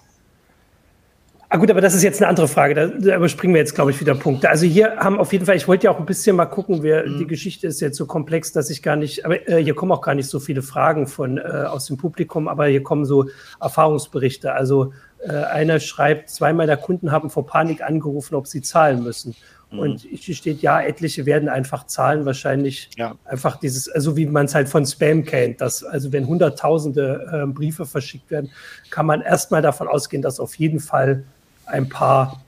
[1.54, 2.74] Ah gut, aber das ist jetzt eine andere Frage.
[2.74, 4.50] Da, da überspringen wir jetzt, glaube ich, wieder Punkte.
[4.50, 7.06] Also hier haben auf jeden Fall, ich wollte ja auch ein bisschen mal gucken, wir,
[7.06, 7.20] mhm.
[7.20, 10.02] die Geschichte ist jetzt so komplex, dass ich gar nicht, aber äh, hier kommen auch
[10.02, 13.28] gar nicht so viele Fragen von äh, aus dem Publikum, aber hier kommen so
[13.62, 14.52] Erfahrungsberichte.
[14.52, 19.36] Also äh, einer schreibt, zwei meiner Kunden haben vor Panik angerufen, ob sie zahlen müssen.
[19.70, 19.80] Mhm.
[19.80, 23.14] Und hier steht, ja, etliche werden einfach zahlen, wahrscheinlich ja.
[23.26, 27.46] einfach dieses, also wie man es halt von Spam kennt, dass also wenn hunderttausende äh,
[27.46, 28.50] Briefe verschickt werden,
[28.90, 31.24] kann man erstmal davon ausgehen, dass auf jeden Fall
[31.74, 32.42] ein paar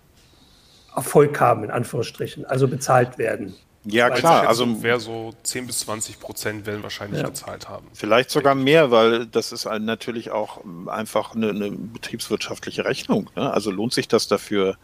[0.96, 3.56] Erfolg haben, in Anführungsstrichen, also bezahlt werden.
[3.88, 4.48] Ja, weil klar.
[4.48, 7.28] Also wäre so 10 bis 20 Prozent werden wahrscheinlich ja.
[7.28, 7.88] gezahlt haben.
[7.94, 13.30] Vielleicht sogar mehr, weil das ist natürlich auch einfach eine, eine betriebswirtschaftliche Rechnung.
[13.36, 13.52] Ne?
[13.54, 14.78] Also lohnt sich das dafür,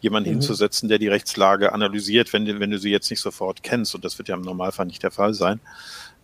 [0.00, 0.34] jemanden mhm.
[0.34, 3.94] hinzusetzen, der die Rechtslage analysiert, wenn, wenn du sie jetzt nicht sofort kennst.
[3.94, 5.60] Und das wird ja im Normalfall nicht der Fall sein.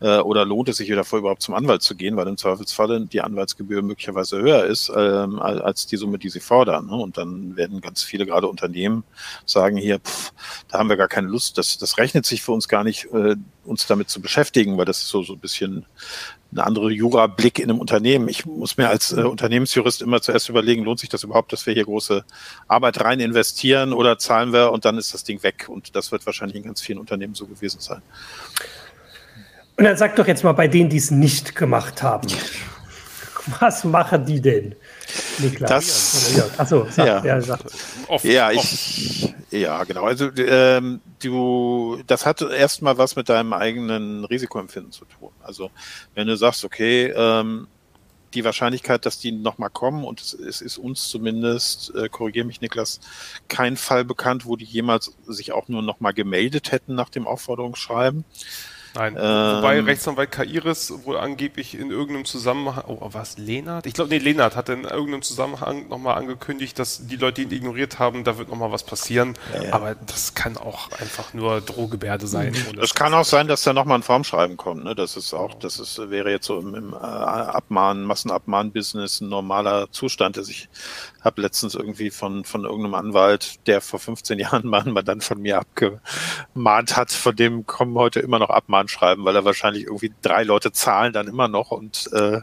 [0.03, 3.21] Äh, oder lohnt es sich davor überhaupt zum Anwalt zu gehen, weil im Zweifelsfalle die
[3.21, 6.87] Anwaltsgebühr möglicherweise höher ist ähm, als die Summe, die sie fordern.
[6.87, 6.97] Ne?
[6.97, 9.05] Und dann werden ganz viele gerade Unternehmen
[9.47, 10.33] sagen hier, pff,
[10.69, 13.37] da haben wir gar keine Lust, das, das rechnet sich für uns gar nicht, äh,
[13.65, 15.87] uns damit zu beschäftigen, weil das ist so, so ein bisschen
[16.51, 18.29] eine andere Jura-Blick in einem Unternehmen.
[18.29, 21.75] Ich muss mir als äh, Unternehmensjurist immer zuerst überlegen, lohnt sich das überhaupt, dass wir
[21.75, 22.25] hier große
[22.67, 25.69] Arbeit rein investieren oder zahlen wir und dann ist das Ding weg.
[25.69, 28.03] Und das wird wahrscheinlich in ganz vielen Unternehmen so gewesen sein.
[29.77, 32.29] Und dann sag doch jetzt mal bei denen, die es nicht gemacht haben.
[33.59, 34.75] Was machen die denn?
[35.39, 35.71] Niklas.
[35.71, 37.25] Das, Achso, sag, ja.
[37.25, 37.61] Ja, sag.
[38.09, 40.05] Oft, ja, ich, ja, genau.
[40.05, 45.31] Also ähm, du, das hat erstmal was mit deinem eigenen Risikoempfinden zu tun.
[45.43, 45.71] Also
[46.15, 47.67] wenn du sagst, okay, ähm,
[48.35, 52.61] die Wahrscheinlichkeit, dass die nochmal kommen, und es, es, ist uns zumindest, äh, korrigiere mich
[52.61, 53.01] Niklas,
[53.49, 58.25] kein Fall bekannt, wo die jemals sich auch nur nochmal gemeldet hätten nach dem Aufforderungsschreiben.
[58.95, 63.87] Nein, ähm, wobei Rechtsanwalt Kairis wohl angeblich in irgendeinem Zusammenhang, oh, was, Lenart?
[63.87, 67.63] Ich glaube, nee, Lenart hat in irgendeinem Zusammenhang nochmal angekündigt, dass die Leute, die ihn
[67.63, 69.35] ignoriert haben, da wird nochmal was passieren.
[69.55, 69.73] Ja, ja.
[69.73, 72.55] Aber das kann auch einfach nur Drohgebärde sein.
[72.81, 74.85] Es kann auch sein, dass da nochmal ein Formschreiben kommt.
[74.85, 74.95] Ne?
[74.95, 79.91] Das ist auch, das ist, wäre jetzt so im, im äh, Abmahn, Massenabmahn-Business ein normaler
[79.91, 80.37] Zustand.
[80.37, 80.69] Also ich
[81.23, 85.41] habe letztens irgendwie von, von irgendeinem Anwalt, der vor 15 Jahren mal einen Mandant von
[85.41, 90.13] mir abgemahnt hat, von dem kommen heute immer noch Abmahn schreiben, weil er wahrscheinlich irgendwie
[90.23, 92.41] drei Leute zahlen dann immer noch und äh,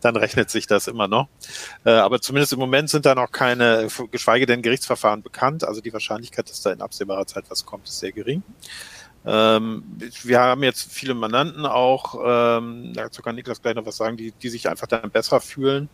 [0.00, 1.28] dann rechnet sich das immer noch.
[1.84, 5.64] Äh, aber zumindest im Moment sind da noch keine, geschweige denn Gerichtsverfahren bekannt.
[5.64, 8.42] Also die Wahrscheinlichkeit, dass da in absehbarer Zeit was kommt, ist sehr gering.
[9.24, 9.84] Ähm,
[10.24, 14.32] wir haben jetzt viele Mandanten auch, ähm, dazu kann Niklas gleich noch was sagen, die,
[14.32, 15.88] die sich einfach dann besser fühlen,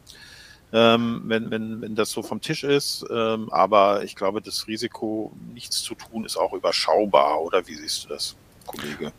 [0.73, 3.05] ähm, wenn, wenn, wenn das so vom Tisch ist.
[3.11, 7.41] Ähm, aber ich glaube, das Risiko, nichts zu tun, ist auch überschaubar.
[7.41, 9.13] Oder wie siehst du das, Kollege?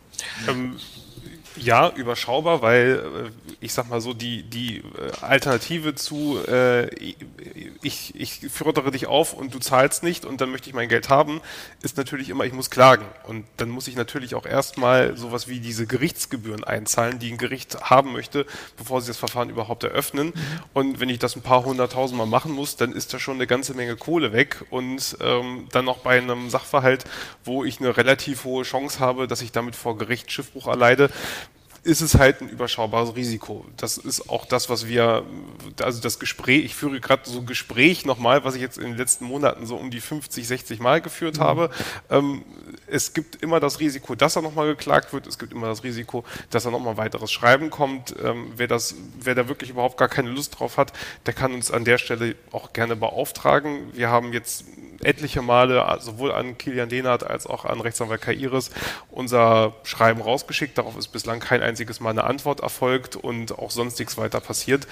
[0.48, 0.76] Ähm,
[1.60, 4.82] ja, überschaubar, weil äh, ich sag mal so, die, die äh,
[5.20, 6.88] Alternative zu äh,
[7.82, 11.08] ich, ich fördere dich auf und du zahlst nicht und dann möchte ich mein Geld
[11.08, 11.40] haben,
[11.82, 13.04] ist natürlich immer, ich muss klagen.
[13.26, 17.80] Und dann muss ich natürlich auch erstmal sowas wie diese Gerichtsgebühren einzahlen, die ein Gericht
[17.82, 18.46] haben möchte,
[18.76, 20.28] bevor sie das Verfahren überhaupt eröffnen.
[20.28, 20.32] Mhm.
[20.74, 23.46] Und wenn ich das ein paar hunderttausend Mal machen muss, dann ist da schon eine
[23.46, 24.64] ganze Menge Kohle weg.
[24.70, 27.04] Und ähm, dann noch bei einem Sachverhalt,
[27.44, 31.10] wo ich eine relativ hohe Chance habe, dass ich damit vor Gericht Schiffbruch erleide,
[31.82, 33.64] ist es halt ein überschaubares Risiko.
[33.76, 35.24] Das ist auch das, was wir,
[35.82, 38.96] also das Gespräch, ich führe gerade so ein Gespräch nochmal, was ich jetzt in den
[38.96, 41.42] letzten Monaten so um die 50, 60 Mal geführt mhm.
[41.42, 41.70] habe.
[42.10, 42.44] Ähm,
[42.86, 45.26] es gibt immer das Risiko, dass er nochmal geklagt wird.
[45.26, 48.14] Es gibt immer das Risiko, dass er nochmal weiteres Schreiben kommt.
[48.22, 50.92] Ähm, wer das, wer da wirklich überhaupt gar keine Lust drauf hat,
[51.24, 53.90] der kann uns an der Stelle auch gerne beauftragen.
[53.94, 54.64] Wir haben jetzt
[55.02, 58.70] etliche Male sowohl an Kilian Dehnert als auch an Rechtsanwalt Kairis
[59.10, 60.76] unser Schreiben rausgeschickt.
[60.76, 64.86] Darauf ist bislang kein einziges Mal eine Antwort erfolgt und auch sonst nichts weiter passiert.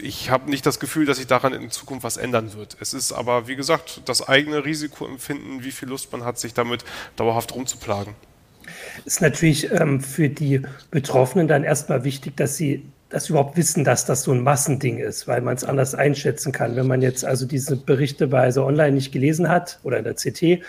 [0.00, 2.76] Ich habe nicht das Gefühl, dass sich daran in Zukunft was ändern wird.
[2.80, 6.84] Es ist aber, wie gesagt, das eigene Risikoempfinden, wie viel Lust man hat, sich damit
[7.16, 8.14] dauerhaft rumzuplagen.
[9.04, 14.04] Ist natürlich ähm, für die Betroffenen dann erstmal wichtig, dass sie das überhaupt wissen, dass
[14.04, 16.74] das so ein Massending ist, weil man es anders einschätzen kann.
[16.74, 20.14] Wenn man jetzt also diese Berichte bei so online nicht gelesen hat oder in der
[20.14, 20.64] CT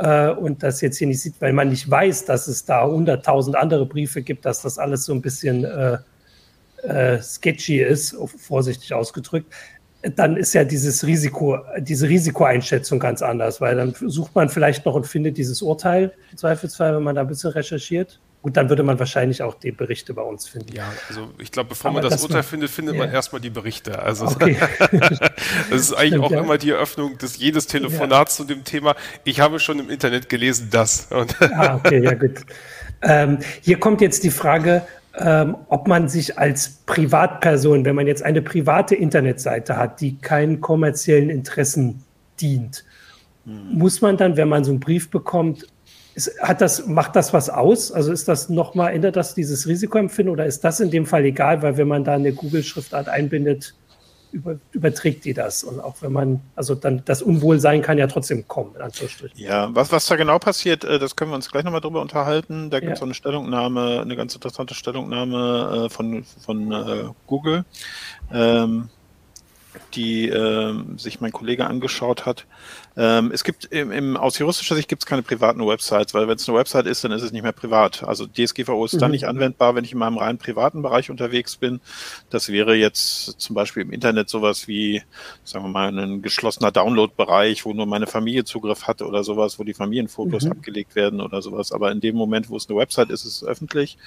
[0.00, 3.56] äh, und das jetzt hier nicht sieht, weil man nicht weiß, dass es da hunderttausend
[3.56, 5.98] andere Briefe gibt, dass das alles so ein bisschen äh,
[6.82, 9.52] äh, sketchy ist, vorsichtig ausgedrückt,
[10.16, 14.94] dann ist ja dieses Risiko, diese Risikoeinschätzung ganz anders, weil dann sucht man vielleicht noch
[14.94, 18.18] und findet dieses Urteil im Zweifelsfall, wenn man da ein bisschen recherchiert.
[18.42, 20.72] Gut, dann würde man wahrscheinlich auch die Berichte bei uns finden.
[20.74, 23.04] Ja, also ich glaube, bevor Aber man das, Urteil findet, findet yeah.
[23.04, 23.98] man erstmal die Berichte.
[23.98, 24.56] Also okay.
[24.90, 26.40] das ist eigentlich Stimmt, auch ja.
[26.40, 28.44] immer die Eröffnung des jedes Telefonats ja.
[28.44, 28.96] zu dem Thema.
[29.24, 31.08] Ich habe schon im Internet gelesen, das.
[31.12, 32.40] ah, okay, ja gut.
[33.02, 34.86] Ähm, hier kommt jetzt die Frage,
[35.18, 40.62] ähm, ob man sich als Privatperson, wenn man jetzt eine private Internetseite hat, die keinen
[40.62, 42.04] kommerziellen Interessen
[42.40, 42.84] dient,
[43.44, 43.78] hm.
[43.78, 45.66] muss man dann, wenn man so einen Brief bekommt,
[46.26, 47.92] ist, hat das, macht das was aus?
[47.92, 51.62] Also ist das nochmal, ändert das dieses Risikoempfinden oder ist das in dem Fall egal,
[51.62, 53.74] weil wenn man da eine Google-Schriftart einbindet,
[54.32, 55.64] über, überträgt die das.
[55.64, 59.38] Und auch wenn man, also dann das Unwohlsein kann ja trotzdem kommen, in Anführungsstrichen.
[59.38, 62.70] Ja, was, was da genau passiert, äh, das können wir uns gleich nochmal drüber unterhalten.
[62.70, 63.04] Da gibt es ja.
[63.04, 67.64] eine Stellungnahme, eine ganz interessante Stellungnahme äh, von, von äh, Google.
[68.32, 68.88] Ähm,
[69.94, 72.46] die äh, sich mein Kollege angeschaut hat.
[72.96, 76.36] Ähm, es gibt im, im, aus juristischer Sicht gibt es keine privaten Websites, weil wenn
[76.36, 78.02] es eine Website ist, dann ist es nicht mehr privat.
[78.02, 78.98] Also DSGVO ist mhm.
[78.98, 81.80] dann nicht anwendbar, wenn ich in meinem rein privaten Bereich unterwegs bin.
[82.30, 85.02] Das wäre jetzt zum Beispiel im Internet sowas wie,
[85.44, 89.64] sagen wir mal, ein geschlossener Download-Bereich, wo nur meine Familie Zugriff hat oder sowas, wo
[89.64, 90.52] die Familienfotos mhm.
[90.52, 91.72] abgelegt werden oder sowas.
[91.72, 93.98] Aber in dem Moment, wo es eine Website ist, ist es öffentlich.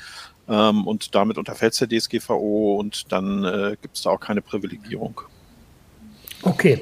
[0.50, 4.42] Ähm, und damit unterfällt es der DSGVO und dann äh, gibt es da auch keine
[4.42, 5.22] Privilegierung.
[6.42, 6.82] Okay.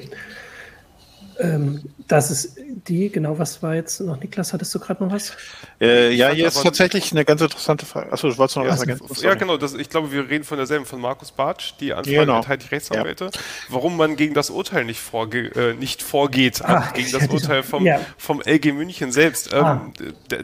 [1.38, 5.32] Ähm, das ist die, genau, was war jetzt noch, Niklas, hattest du gerade noch was?
[5.80, 8.12] Äh, ja, hier ist tatsächlich eine ganz interessante Frage.
[8.12, 9.06] Achso, du wolltest noch ja, was ergänzen?
[9.22, 12.42] Ja, genau, das, ich glaube, wir reden von derselben, von Markus Bartsch, die Anfrage genau.
[12.42, 13.40] der Rechtsanwälte, ja.
[13.68, 17.84] warum man gegen das Urteil nicht, vorge äh, nicht vorgeht, ah, gegen das Urteil vom,
[17.84, 18.00] ja.
[18.18, 19.52] vom LG München selbst.
[19.52, 19.92] Ähm, ah.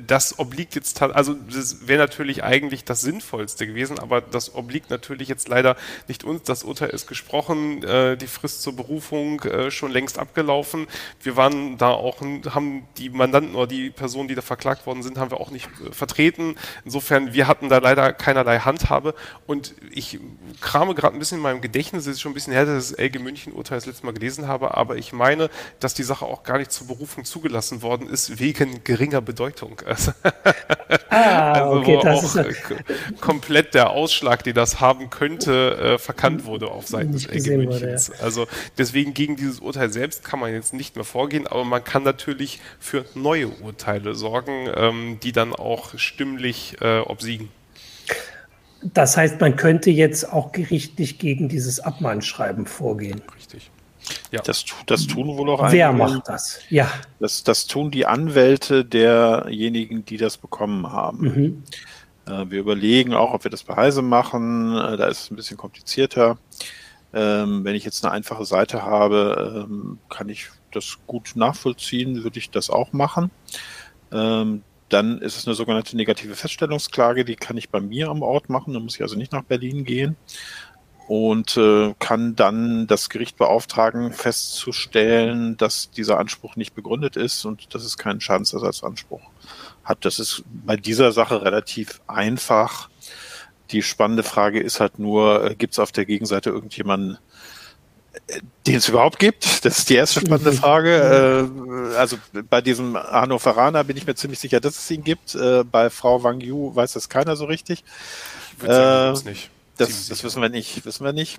[0.06, 5.28] Das obliegt jetzt, also das wäre natürlich eigentlich das Sinnvollste gewesen, aber das obliegt natürlich
[5.28, 6.44] jetzt leider nicht uns.
[6.44, 10.86] Das Urteil ist gesprochen, äh, die Frist zur Berufung äh, schon längst abgelaufen
[11.22, 15.18] wir waren da auch, haben die Mandanten oder die Personen, die da verklagt worden sind,
[15.18, 16.56] haben wir auch nicht äh, vertreten.
[16.84, 19.14] Insofern, wir hatten da leider keinerlei Handhabe
[19.46, 20.18] und ich
[20.60, 22.96] krame gerade ein bisschen in meinem Gedächtnis, es ist schon ein bisschen her, dass ich
[22.96, 26.24] das LG München Urteil das letzte Mal gelesen habe, aber ich meine, dass die Sache
[26.24, 29.82] auch gar nicht zur Berufung zugelassen worden ist, wegen geringer Bedeutung.
[29.98, 30.12] Also,
[31.10, 36.44] ah, also okay, das auch ist komplett der Ausschlag, die das haben könnte, äh, verkannt
[36.44, 38.08] wurde auf Seiten des LG Münchens.
[38.08, 38.24] Ja.
[38.24, 38.46] Also
[38.76, 42.60] deswegen gegen dieses Urteil selbst kann man jetzt nicht mehr vorgehen, aber man kann natürlich
[42.78, 47.50] für neue Urteile sorgen, ähm, die dann auch stimmlich äh, obsiegen.
[48.82, 53.22] Das heißt, man könnte jetzt auch gerichtlich gegen dieses Abmahnschreiben vorgehen.
[53.36, 53.70] Richtig.
[54.30, 54.40] Ja.
[54.42, 55.78] Das, das tun wohl auch einige.
[55.78, 56.60] Wer macht das?
[56.70, 56.90] Ja.
[57.18, 61.18] Das, das tun die Anwälte derjenigen, die das bekommen haben.
[61.18, 61.62] Mhm.
[62.26, 64.72] Äh, wir überlegen auch, ob wir das bei Heise machen.
[64.76, 66.38] Äh, da ist es ein bisschen komplizierter.
[67.12, 72.38] Ähm, wenn ich jetzt eine einfache Seite habe, ähm, kann ich das gut nachvollziehen, würde
[72.38, 73.30] ich das auch machen.
[74.12, 78.48] Ähm, dann ist es eine sogenannte negative Feststellungsklage, die kann ich bei mir am Ort
[78.48, 80.16] machen, da muss ich also nicht nach Berlin gehen
[81.08, 87.74] und äh, kann dann das Gericht beauftragen, festzustellen, dass dieser Anspruch nicht begründet ist und
[87.74, 89.22] dass es keinen Schadensersatzanspruch
[89.84, 90.04] hat.
[90.04, 92.90] Das ist bei dieser Sache relativ einfach.
[93.70, 97.16] Die spannende Frage ist halt nur, äh, gibt es auf der Gegenseite irgendjemanden,
[98.66, 99.64] den es überhaupt gibt.
[99.64, 101.50] Das ist die erste spannende Frage.
[101.92, 102.16] Äh, also
[102.48, 105.34] bei diesem Hannoveraner bin ich mir ziemlich sicher, dass es ihn gibt.
[105.34, 107.84] Äh, bei Frau Wang Yu weiß das keiner so richtig.
[108.60, 109.50] Ich sagen, äh, nicht.
[109.78, 111.38] Das, das, wissen wir nicht, wissen wir nicht.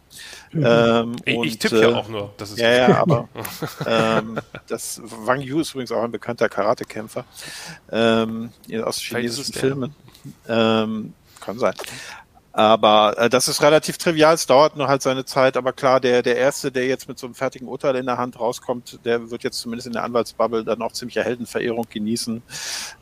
[0.54, 0.66] Mhm.
[0.66, 2.34] Ähm, ich, und, ich tippe ja auch nur.
[2.38, 3.28] Das ist ja, ja, aber
[3.86, 7.26] ähm, das Wang Yu ist übrigens auch ein bekannter Karatekämpfer
[7.92, 9.94] ähm, aus chinesischen Filmen.
[10.48, 11.74] Ähm, kann sein.
[12.60, 15.56] Aber äh, das ist relativ trivial, es dauert nur halt seine Zeit.
[15.56, 18.38] Aber klar, der, der Erste, der jetzt mit so einem fertigen Urteil in der Hand
[18.38, 22.42] rauskommt, der wird jetzt zumindest in der Anwaltsbubble dann auch ziemliche Heldenverehrung genießen.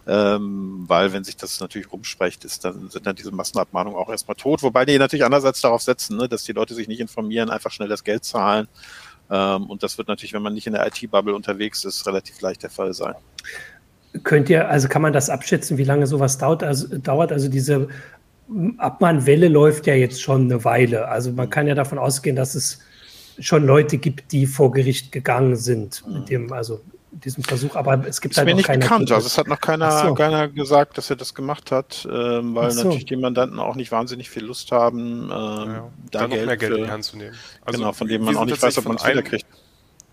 [0.06, 4.36] Ähm, weil wenn sich das natürlich rumspricht, ist, dann sind dann diese Massenabmahnungen auch erstmal
[4.36, 4.62] tot.
[4.62, 7.90] Wobei die natürlich andererseits darauf setzen, ne, dass die Leute sich nicht informieren, einfach schnell
[7.90, 8.68] das Geld zahlen.
[9.32, 12.62] Ähm, und das wird natürlich, wenn man nicht in der IT-Bubble unterwegs ist, relativ leicht
[12.62, 13.16] der Fall sein.
[14.24, 16.64] Könnt ihr, also kann man das abschätzen, wie lange sowas dauert?
[16.64, 17.90] Also, dauert also diese
[18.78, 21.08] Abmahnwelle läuft ja jetzt schon eine Weile.
[21.08, 22.80] Also man kann ja davon ausgehen, dass es
[23.40, 26.26] schon Leute gibt, die vor Gericht gegangen sind mit mhm.
[26.26, 26.82] dem, also
[27.12, 29.12] diesem Versuch, aber es gibt ist halt mir noch nicht bekannt.
[29.12, 30.14] Also es hat noch keiner, so.
[30.14, 32.84] keiner gesagt, dass er das gemacht hat, ähm, weil so.
[32.84, 36.46] natürlich die Mandanten auch nicht wahnsinnig viel Lust haben, ähm, ja, da, da Geld noch
[36.48, 37.36] mehr Geld in die Hand zu nehmen.
[37.62, 39.46] Also genau, von dem man auch nicht weiß, ob man es wiederkriegt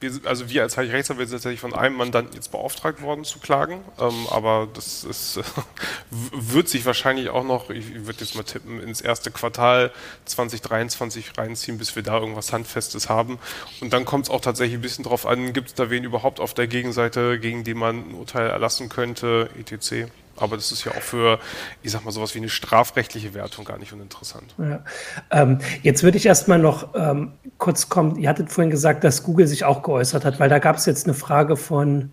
[0.05, 3.81] wir, also wir als Rechtsanwälte sind tatsächlich von einem Mandanten jetzt beauftragt worden zu klagen,
[3.99, 5.41] ähm, aber das ist,
[6.11, 9.91] wird sich wahrscheinlich auch noch, ich würde jetzt mal tippen, ins erste Quartal
[10.27, 13.39] 2023 reinziehen, bis wir da irgendwas Handfestes haben.
[13.81, 16.41] Und dann kommt es auch tatsächlich ein bisschen drauf an, gibt es da wen überhaupt
[16.41, 20.11] auf der Gegenseite, gegen den man ein Urteil erlassen könnte, etc.
[20.37, 21.39] Aber das ist ja auch für,
[21.83, 24.55] ich sag mal, sowas wie eine strafrechtliche Wertung gar nicht uninteressant.
[24.59, 24.85] Ja.
[25.31, 28.17] Ähm, jetzt würde ich erstmal noch ähm, kurz kommen.
[28.17, 31.07] Ihr hattet vorhin gesagt, dass Google sich auch geäußert hat, weil da gab es jetzt
[31.07, 32.13] eine Frage von,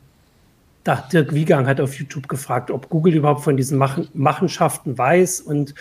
[0.84, 5.42] da Dirk Wiegang hat auf YouTube gefragt, ob Google überhaupt von diesen Machen, Machenschaften weiß
[5.42, 5.74] und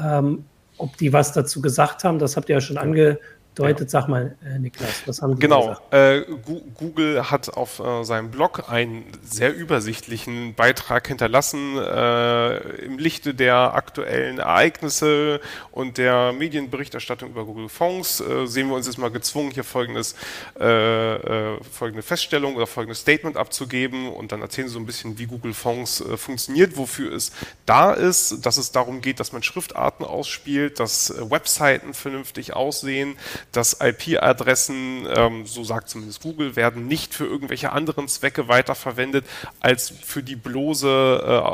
[0.00, 0.44] ähm,
[0.78, 2.18] ob die was dazu gesagt haben.
[2.18, 3.18] Das habt ihr ja schon ange,
[3.54, 3.92] deutet.
[3.92, 4.00] Ja.
[4.00, 6.22] Sag mal, äh, Niklas, was haben Sie Genau, äh,
[6.74, 13.74] Google hat auf äh, seinem Blog einen sehr übersichtlichen Beitrag hinterlassen äh, im Lichte der
[13.74, 15.40] aktuellen Ereignisse
[15.70, 18.20] und der Medienberichterstattung über Google Fonds.
[18.20, 20.14] Äh, sehen wir uns jetzt mal gezwungen, hier folgendes,
[20.54, 25.54] folgende Feststellung oder folgendes Statement abzugeben und dann erzählen Sie so ein bisschen, wie Google
[25.54, 27.32] Fonds funktioniert, wofür es
[27.66, 33.16] da ist, dass es darum geht, dass man Schriftarten ausspielt, dass Webseiten vernünftig aussehen,
[33.52, 39.26] dass IP-Adressen, ähm, so sagt zumindest Google, werden nicht für irgendwelche anderen Zwecke weiterverwendet
[39.60, 40.86] als für die bloße,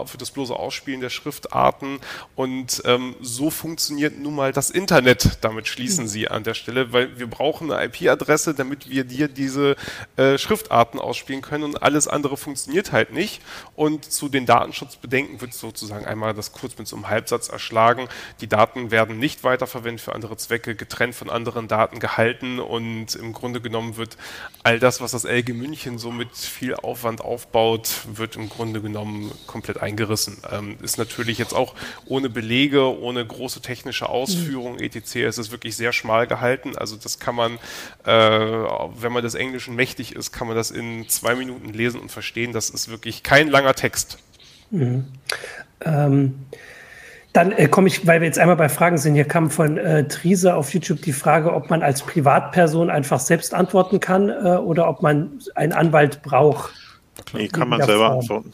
[0.03, 2.00] äh, für das bloße Ausspielen der Schriftarten.
[2.37, 5.38] Und ähm, so funktioniert nun mal das Internet.
[5.42, 9.76] Damit schließen sie an der Stelle, weil wir brauchen eine IP-Adresse, damit wir dir diese
[10.16, 13.42] äh, Schriftarten ausspielen können und alles andere funktioniert halt nicht.
[13.76, 18.09] Und zu den Datenschutzbedenken wird sozusagen einmal das kurz mit so einem Halbsatz erschlagen.
[18.41, 23.33] Die Daten werden nicht weiterverwendet für andere Zwecke, getrennt von anderen Daten gehalten und im
[23.33, 24.16] Grunde genommen wird
[24.62, 29.33] all das, was das LG München so mit viel Aufwand aufbaut, wird im Grunde genommen
[29.47, 30.39] komplett eingerissen.
[30.51, 31.74] Ähm, ist natürlich jetzt auch
[32.07, 35.16] ohne Belege, ohne große technische Ausführung, etc.
[35.16, 36.76] Es ist wirklich sehr schmal gehalten.
[36.76, 37.59] Also das kann man,
[38.05, 42.11] äh, wenn man des Englischen mächtig ist, kann man das in zwei Minuten lesen und
[42.11, 42.53] verstehen.
[42.53, 44.18] Das ist wirklich kein langer Text.
[44.70, 45.07] Mhm.
[45.85, 46.35] Ähm,
[47.33, 50.07] dann äh, komme ich, weil wir jetzt einmal bei Fragen sind, hier kam von äh,
[50.09, 54.89] Triese auf YouTube die Frage, ob man als Privatperson einfach selbst antworten kann äh, oder
[54.89, 56.72] ob man einen Anwalt braucht.
[57.33, 58.53] Nee, kann man selber antworten.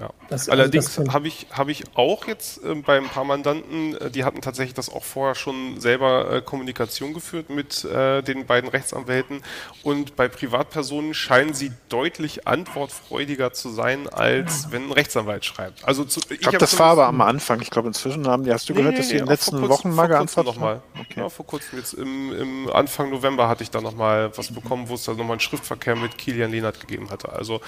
[0.00, 0.10] Ja.
[0.28, 3.96] Das, also Allerdings also habe ich, hab ich auch jetzt äh, bei ein paar Mandanten,
[3.96, 8.46] äh, die hatten tatsächlich das auch vorher schon selber äh, Kommunikation geführt mit äh, den
[8.46, 9.42] beiden Rechtsanwälten
[9.82, 15.84] und bei Privatpersonen scheinen sie deutlich antwortfreudiger zu sein, als wenn ein Rechtsanwalt schreibt.
[15.84, 17.60] Also zu, ich, ich glaube, das war aber am Anfang.
[17.60, 19.58] Ich glaube, inzwischen haben die, hast du nee, gehört, dass sie nee, in den letzten
[19.58, 20.80] kurzem, Wochen mal geantwortet haben?
[20.98, 21.20] Okay.
[21.20, 24.94] Ja, vor kurzem, jetzt im, im Anfang November hatte ich da nochmal was bekommen, wo
[24.94, 27.30] es da nochmal einen Schriftverkehr mit Kilian Lehnert gegeben hatte.
[27.32, 27.60] Also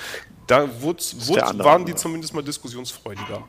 [0.47, 1.03] da wurde,
[1.65, 3.43] waren die zumindest zumindest mal diskussionsfreudiger.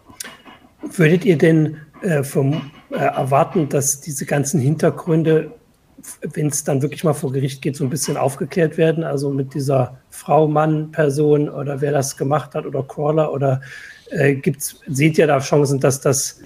[0.82, 5.52] Würdet ihr denn äh, vom, äh, erwarten, dass diese ganzen Hintergründe,
[6.22, 9.04] wenn es dann wirklich mal vor Gericht geht, so ein bisschen aufgeklärt werden?
[9.04, 13.62] Also mit dieser Frau, Mann, Person oder wer das gemacht hat oder Crawler oder
[14.10, 16.42] äh, gibt's, seht ihr da Chancen, dass das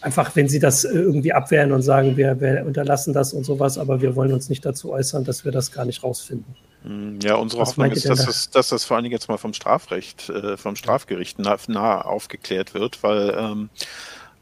[0.00, 4.00] einfach, wenn sie das irgendwie abwehren und sagen, wir, wir unterlassen das und sowas, aber
[4.02, 6.56] wir wollen uns nicht dazu äußern, dass wir das gar nicht rausfinden?
[6.82, 8.30] Hm, ja, unsere Was Hoffnung ist, dass, da?
[8.30, 12.00] es, dass das vor allen Dingen jetzt mal vom Strafrecht, äh, vom Strafgericht nah, nah,
[12.00, 13.70] aufgeklärt wird, weil ähm,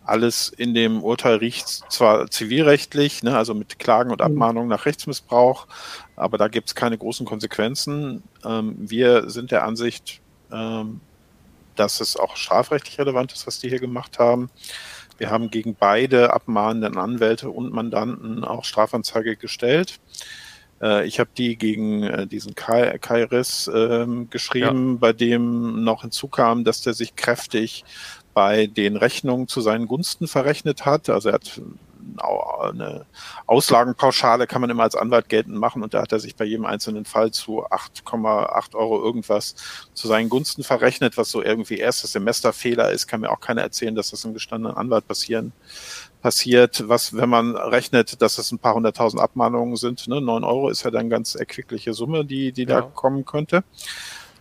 [0.04, 4.26] alles in dem Urteil riecht zwar zivilrechtlich, ne, also mit Klagen und mhm.
[4.26, 5.66] Abmahnungen nach Rechtsmissbrauch,
[6.16, 8.22] aber da gibt es keine großen Konsequenzen.
[8.44, 10.20] Ähm, wir sind der Ansicht,
[10.50, 11.00] ähm,
[11.76, 14.50] dass es auch strafrechtlich relevant ist, was die hier gemacht haben.
[15.18, 20.00] Wir haben gegen beide abmahnenden Anwälte und Mandanten auch Strafanzeige gestellt.
[20.80, 24.98] Äh, ich habe die gegen äh, diesen Kai, Kairis äh, geschrieben, ja.
[24.98, 27.84] bei dem noch hinzukam, dass der sich kräftig
[28.34, 31.10] bei den Rechnungen zu seinen Gunsten verrechnet hat.
[31.10, 31.60] Also er hat
[32.60, 33.06] eine
[33.46, 36.64] Auslagenpauschale kann man immer als Anwalt geltend machen und da hat er sich bei jedem
[36.64, 39.54] einzelnen Fall zu 8,8 Euro irgendwas
[39.94, 43.94] zu seinen Gunsten verrechnet, was so irgendwie erstes Semesterfehler ist, kann mir auch keiner erzählen,
[43.94, 45.52] dass das einem gestandenen Anwalt passieren
[46.20, 50.68] passiert, was, wenn man rechnet, dass es ein paar hunderttausend Abmahnungen sind, ne, 9 Euro
[50.68, 52.80] ist ja dann ganz erquickliche Summe, die, die ja.
[52.80, 53.64] da kommen könnte.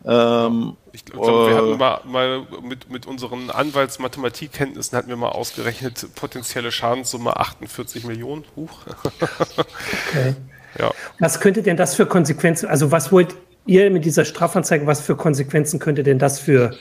[0.05, 5.29] Ähm, ich glaube, wir hatten äh, mal, mal mit, mit unseren Anwaltsmathematikkenntnissen hatten wir mal
[5.29, 8.45] ausgerechnet, potenzielle Schadenssumme 48 Millionen.
[8.55, 8.81] Huch.
[9.21, 10.35] okay.
[10.77, 10.91] Ja.
[11.19, 15.15] Was könnte denn das für Konsequenzen, also was wollt ihr mit dieser Strafanzeige, was für
[15.15, 16.75] Konsequenzen könnte denn das für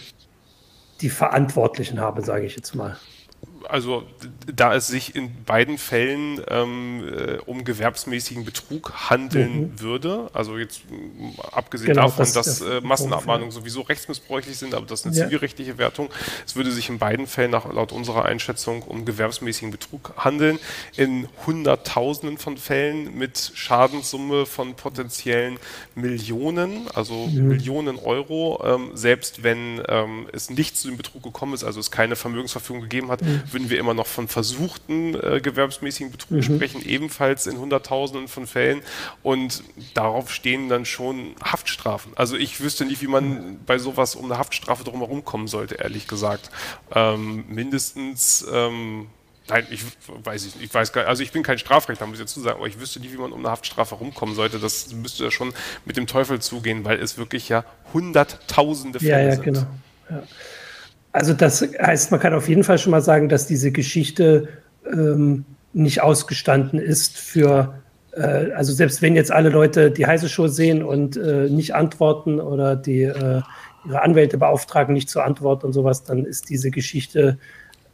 [1.01, 2.97] die Verantwortlichen haben, sage ich jetzt mal?
[3.69, 4.05] Also
[4.47, 9.81] da es sich in beiden Fällen ähm, äh, um gewerbsmäßigen Betrug handeln mhm.
[9.81, 10.83] würde, also jetzt
[11.53, 15.25] abgesehen genau, davon, das, dass äh, Massenabmahnungen sowieso rechtsmissbräuchlich sind, aber das ist eine ja.
[15.25, 16.09] zivilrechtliche Wertung,
[16.47, 20.59] es würde sich in beiden Fällen nach, laut unserer Einschätzung um gewerbsmäßigen Betrug handeln,
[20.97, 25.59] in Hunderttausenden von Fällen mit Schadenssumme von potenziellen
[25.95, 27.49] Millionen, also mhm.
[27.49, 31.91] Millionen Euro, ähm, selbst wenn ähm, es nicht zu dem Betrug gekommen ist, also es
[31.91, 36.43] keine Vermögensverfügung gegeben hat, mhm würden wir immer noch von versuchten äh, gewerbsmäßigen Betrug mhm.
[36.43, 38.83] sprechen, ebenfalls in Hunderttausenden von Fällen.
[39.23, 42.13] Und darauf stehen dann schon Haftstrafen.
[42.15, 46.07] Also ich wüsste nicht, wie man bei sowas um eine Haftstrafe drumherum kommen sollte, ehrlich
[46.07, 46.51] gesagt.
[46.95, 49.09] Ähm, mindestens ähm,
[49.51, 50.61] Nein, ich weiß nicht.
[50.61, 51.09] Ich weiß gar nicht.
[51.09, 53.33] Also ich bin kein Strafrechtler, muss ich dazu sagen, aber ich wüsste nicht, wie man
[53.33, 54.59] um eine Haftstrafe rumkommen sollte.
[54.59, 55.55] Das müsste ja schon
[55.87, 59.45] mit dem Teufel zugehen, weil es wirklich ja hunderttausende Fälle ja, ja, sind.
[59.45, 59.67] Genau.
[60.11, 60.23] Ja.
[61.19, 64.47] Also das heißt, man kann auf jeden Fall schon mal sagen, dass diese Geschichte
[64.89, 67.75] ähm, nicht ausgestanden ist für,
[68.13, 72.39] äh, also selbst wenn jetzt alle Leute die heiße Show sehen und äh, nicht antworten
[72.41, 73.43] oder die äh,
[73.85, 77.37] ihre Anwälte beauftragen, nicht zu antworten und sowas, dann ist diese Geschichte,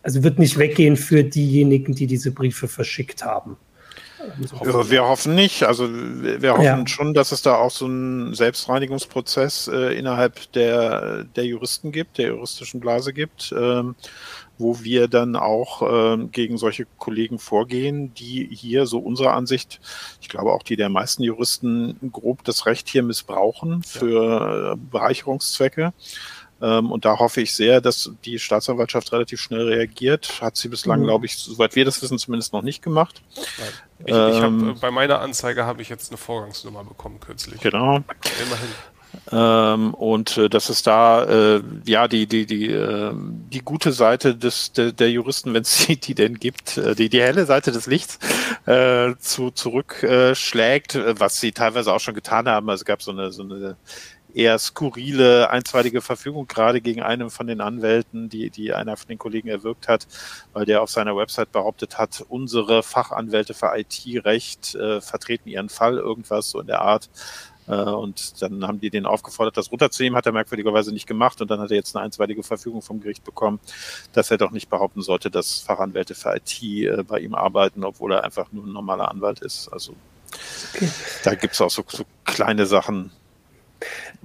[0.03, 3.57] also wird nicht weggehen für diejenigen, die diese Briefe verschickt haben.
[4.64, 5.64] Ja, wir hoffen nicht.
[5.64, 6.87] Also wir hoffen ja.
[6.87, 12.29] schon, dass es da auch so einen Selbstreinigungsprozess äh, innerhalb der, der Juristen gibt, der
[12.29, 13.95] juristischen Blase gibt, ähm,
[14.59, 19.81] wo wir dann auch ähm, gegen solche Kollegen vorgehen, die hier so unserer Ansicht,
[20.20, 25.93] ich glaube auch die der meisten Juristen, grob das Recht hier missbrauchen für äh, Bereicherungszwecke.
[26.62, 30.40] Ähm, und da hoffe ich sehr, dass die Staatsanwaltschaft relativ schnell reagiert.
[30.40, 31.05] Hat sie bislang, mhm.
[31.05, 33.22] glaube ich, soweit wir das wissen, zumindest noch nicht gemacht.
[34.05, 37.61] Ich, ähm, ich hab, äh, bei meiner Anzeige habe ich jetzt eine Vorgangsnummer bekommen kürzlich.
[37.61, 37.96] Genau.
[37.96, 38.68] Immerhin.
[39.30, 44.34] Ähm, und äh, das ist da äh, ja die die die äh, die gute Seite
[44.34, 47.72] des der, der Juristen, wenn es die, die denn gibt, äh, die die helle Seite
[47.72, 48.18] des Lichts
[48.66, 52.68] äh, zu zurückschlägt, äh, was sie teilweise auch schon getan haben.
[52.68, 53.76] Also es gab so eine so eine
[54.35, 59.18] eher skurrile einstweilige Verfügung gerade gegen einen von den Anwälten, die, die einer von den
[59.18, 60.07] Kollegen erwirkt hat,
[60.53, 65.97] weil der auf seiner Website behauptet hat, unsere Fachanwälte für IT-Recht äh, vertreten ihren Fall,
[65.99, 67.09] irgendwas so in der Art.
[67.66, 71.51] Äh, und dann haben die den aufgefordert, das runterzunehmen, hat er merkwürdigerweise nicht gemacht und
[71.51, 73.61] dann hat er jetzt eine einstweilige Verfügung vom Gericht bekommen,
[74.12, 78.12] dass er doch nicht behaupten sollte, dass Fachanwälte für IT äh, bei ihm arbeiten, obwohl
[78.12, 79.68] er einfach nur ein normaler Anwalt ist.
[79.72, 79.95] Also
[80.74, 80.89] okay.
[81.22, 83.12] da gibt's auch so, so kleine Sachen,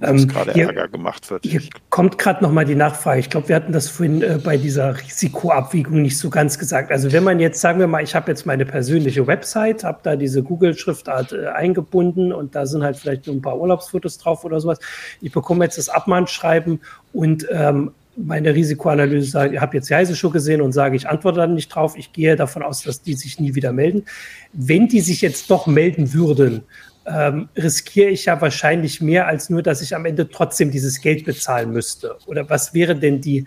[0.02, 1.44] ähm, gerade hier, Ärger gemacht wird.
[1.44, 3.20] Hier kommt gerade noch mal die Nachfrage.
[3.20, 6.90] Ich glaube, wir hatten das vorhin äh, bei dieser Risikoabwägung nicht so ganz gesagt.
[6.90, 10.16] Also wenn man jetzt, sagen wir mal, ich habe jetzt meine persönliche Website, habe da
[10.16, 14.60] diese Google-Schriftart äh, eingebunden und da sind halt vielleicht nur ein paar Urlaubsfotos drauf oder
[14.60, 14.78] sowas.
[15.20, 16.80] Ich bekomme jetzt das Abmahnschreiben
[17.12, 21.08] und ähm, meine Risikoanalyse sagt, ihr habt jetzt die Heise Show gesehen und sage, ich
[21.08, 21.96] antworte dann nicht drauf.
[21.96, 24.04] Ich gehe davon aus, dass die sich nie wieder melden.
[24.52, 26.62] Wenn die sich jetzt doch melden würden,
[27.10, 31.24] ähm, riskiere ich ja wahrscheinlich mehr als nur, dass ich am Ende trotzdem dieses Geld
[31.24, 32.16] bezahlen müsste.
[32.26, 33.46] Oder was wäre denn die,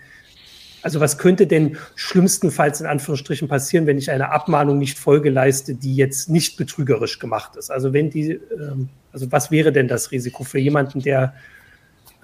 [0.82, 5.74] also was könnte denn schlimmstenfalls in Anführungsstrichen passieren, wenn ich eine Abmahnung nicht Folge leiste,
[5.74, 7.70] die jetzt nicht betrügerisch gemacht ist?
[7.70, 11.34] Also wenn die, ähm, also was wäre denn das Risiko für jemanden, der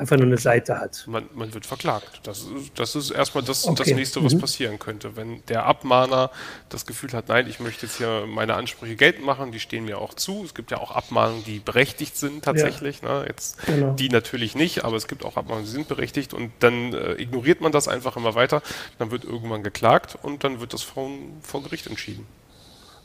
[0.00, 1.04] einfach nur eine Seite hat.
[1.06, 2.20] Man, man wird verklagt.
[2.22, 3.84] Das, das ist erstmal das, okay.
[3.84, 4.40] das nächste, was mhm.
[4.40, 5.14] passieren könnte.
[5.14, 6.30] Wenn der Abmahner
[6.70, 9.98] das Gefühl hat, nein, ich möchte jetzt hier meine Ansprüche geltend machen, die stehen mir
[9.98, 10.42] auch zu.
[10.44, 13.02] Es gibt ja auch Abmahnungen, die berechtigt sind tatsächlich.
[13.02, 13.20] Ja.
[13.20, 13.26] Ne?
[13.28, 13.92] Jetzt genau.
[13.92, 17.60] die natürlich nicht, aber es gibt auch Abmahnungen, die sind berechtigt und dann äh, ignoriert
[17.60, 18.62] man das einfach immer weiter.
[18.98, 21.10] Dann wird irgendwann geklagt und dann wird das vor,
[21.42, 22.26] vor Gericht entschieden.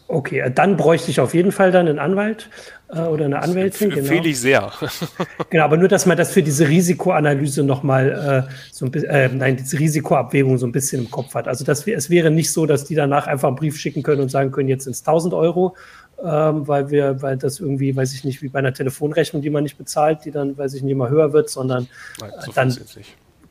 [0.08, 2.50] Okay, äh, dann bräuchte ich auf jeden Fall dann einen Anwalt
[2.90, 3.90] äh, oder eine Anwältin.
[3.90, 4.30] Das empfehle genau.
[4.30, 4.72] ich sehr.
[5.50, 9.30] genau, aber nur, dass man das für diese Risikoanalyse nochmal, äh, so ein bisschen, äh,
[9.30, 11.48] nein, diese Risikoabwägung so ein bisschen im Kopf hat.
[11.48, 14.30] Also das, es wäre nicht so, dass die danach einfach einen Brief schicken können und
[14.30, 15.76] sagen können, jetzt sind es 1000 Euro,
[16.24, 19.64] ähm, weil wir, weil das irgendwie, weiß ich nicht, wie bei einer Telefonrechnung, die man
[19.64, 21.88] nicht bezahlt, die dann, weiß ich nicht, immer höher wird, sondern
[22.22, 22.78] nein, so äh, dann,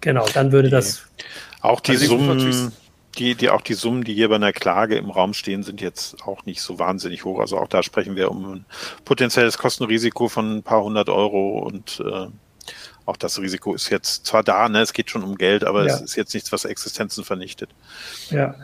[0.00, 1.02] genau, dann würde das.
[1.60, 2.72] Auch die also Summen
[3.14, 6.22] die, die auch die Summen, die hier bei einer Klage im Raum stehen, sind jetzt
[6.24, 7.40] auch nicht so wahnsinnig hoch.
[7.40, 8.64] Also auch da sprechen wir um ein
[9.04, 12.26] potenzielles Kostenrisiko von ein paar hundert Euro und äh,
[13.06, 15.94] auch das Risiko ist jetzt zwar da, ne, es geht schon um Geld, aber ja.
[15.94, 17.70] es ist jetzt nichts, was Existenzen vernichtet.
[18.30, 18.54] Ja.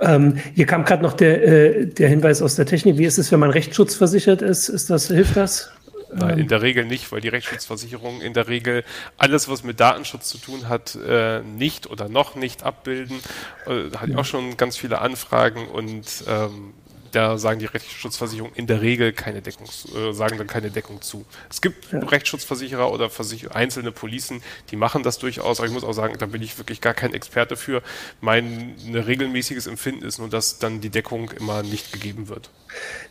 [0.00, 2.98] Ähm, hier kam gerade noch der, äh, der Hinweis aus der Technik.
[2.98, 4.68] Wie ist es, wenn man rechtsschutzversichert ist?
[4.68, 5.70] Ist das, hilft das?
[6.12, 8.84] Nein, in der Regel nicht, weil die Rechtsschutzversicherung in der Regel
[9.16, 13.18] alles, was mit Datenschutz zu tun hat, äh, nicht oder noch nicht abbilden.
[13.66, 16.74] Äh, da hatte ich auch schon ganz viele Anfragen und ähm,
[17.14, 21.24] da sagen die Rechtsschutzversicherungen in der Regel keine Deckung, äh, sagen dann keine Deckung zu.
[21.50, 22.00] Es gibt ja.
[22.00, 26.26] Rechtsschutzversicherer oder Versicher einzelne Policen, die machen das durchaus, aber ich muss auch sagen, da
[26.26, 27.82] bin ich wirklich gar kein Experte für.
[28.20, 32.50] Mein regelmäßiges Empfinden ist nur, dass dann die Deckung immer nicht gegeben wird.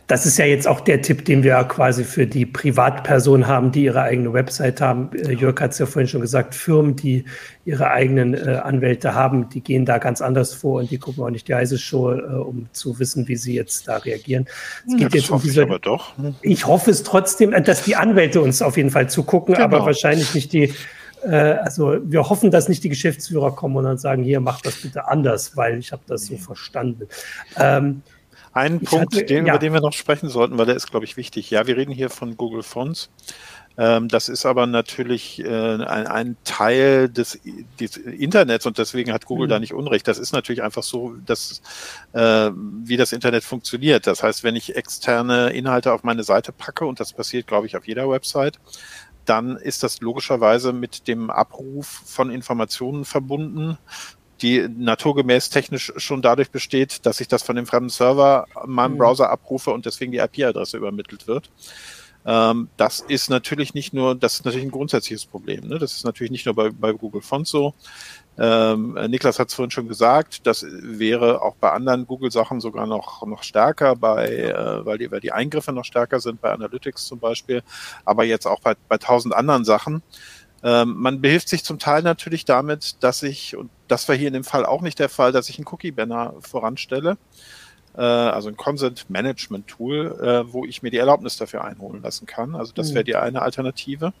[0.06, 3.84] Das ist ja jetzt auch der Tipp, den wir quasi für die Privatpersonen haben, die
[3.84, 5.08] ihre eigene Website haben.
[5.14, 7.24] Äh, Jörg hat es ja vorhin schon gesagt, Firmen, die
[7.64, 11.30] ihre eigenen äh, Anwälte haben, die gehen da ganz anders vor und die gucken auch
[11.30, 14.46] nicht die heiße Show, äh, um zu wissen, wie sie jetzt da reagieren.
[14.86, 16.18] Es geht ja, jetzt um diese, ich aber doch.
[16.18, 16.34] Hm.
[16.42, 19.64] Ich hoffe es trotzdem, äh, dass die Anwälte uns auf jeden Fall zugucken, genau.
[19.64, 20.74] aber wahrscheinlich nicht die
[21.24, 24.76] äh, also wir hoffen, dass nicht die Geschäftsführer kommen und dann sagen, hier, macht das
[24.82, 27.08] bitte anders, weil ich habe das so verstanden.
[27.58, 28.02] Ähm,
[28.54, 29.52] ein ich Punkt, hatte, den, ja.
[29.52, 31.50] über den wir noch sprechen sollten, weil der ist, glaube ich, wichtig.
[31.50, 33.10] Ja, wir reden hier von Google Fonts.
[33.76, 37.40] Ähm, das ist aber natürlich äh, ein, ein, Teil des,
[37.80, 39.50] des, Internets und deswegen hat Google mhm.
[39.50, 40.06] da nicht Unrecht.
[40.06, 41.60] Das ist natürlich einfach so, dass,
[42.12, 44.06] äh, wie das Internet funktioniert.
[44.06, 47.76] Das heißt, wenn ich externe Inhalte auf meine Seite packe, und das passiert, glaube ich,
[47.76, 48.60] auf jeder Website,
[49.24, 53.78] dann ist das logischerweise mit dem Abruf von Informationen verbunden,
[54.44, 58.92] die naturgemäß technisch schon dadurch besteht, dass ich das von dem fremden Server in meinem
[58.92, 58.98] mhm.
[58.98, 61.50] Browser abrufe und deswegen die IP-Adresse übermittelt wird.
[62.26, 65.66] Ähm, das ist natürlich nicht nur, das ist natürlich ein grundsätzliches Problem.
[65.66, 65.78] Ne?
[65.78, 67.72] Das ist natürlich nicht nur bei, bei Google Fonts so.
[68.36, 73.24] Ähm, Niklas hat es vorhin schon gesagt, das wäre auch bei anderen Google-Sachen sogar noch,
[73.26, 77.18] noch stärker, bei, äh, weil, die, weil die Eingriffe noch stärker sind, bei Analytics zum
[77.18, 77.62] Beispiel,
[78.04, 80.02] aber jetzt auch bei, bei tausend anderen Sachen.
[80.64, 84.34] Ähm, man behilft sich zum Teil natürlich damit, dass ich, und das war hier in
[84.34, 87.18] dem Fall auch nicht der Fall, dass ich einen Cookie-Banner voranstelle,
[87.94, 92.24] äh, also ein Consent Management Tool, äh, wo ich mir die Erlaubnis dafür einholen lassen
[92.24, 92.54] kann.
[92.54, 93.06] Also das wäre mhm.
[93.06, 94.14] die eine Alternative.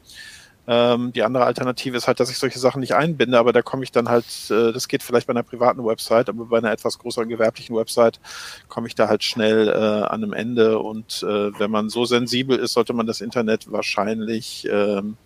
[0.66, 3.84] Ähm, die andere Alternative ist halt, dass ich solche Sachen nicht einbinde, aber da komme
[3.84, 6.98] ich dann halt, äh, das geht vielleicht bei einer privaten Website, aber bei einer etwas
[6.98, 8.20] größeren gewerblichen Website
[8.68, 12.58] komme ich da halt schnell äh, an einem Ende und äh, wenn man so sensibel
[12.58, 15.18] ist, sollte man das Internet wahrscheinlich ähm,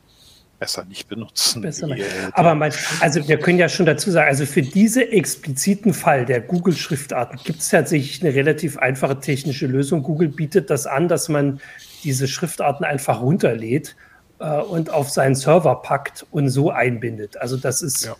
[0.58, 1.62] besser nicht benutzen.
[1.62, 5.94] Besser die, aber mein, also wir können ja schon dazu sagen, also für diese expliziten
[5.94, 10.02] Fall der Google-Schriftarten gibt es tatsächlich eine relativ einfache technische Lösung.
[10.02, 11.60] Google bietet das an, dass man
[12.02, 13.96] diese Schriftarten einfach runterlädt
[14.40, 17.36] äh, und auf seinen Server packt und so einbindet.
[17.36, 18.16] Also das ist, ja.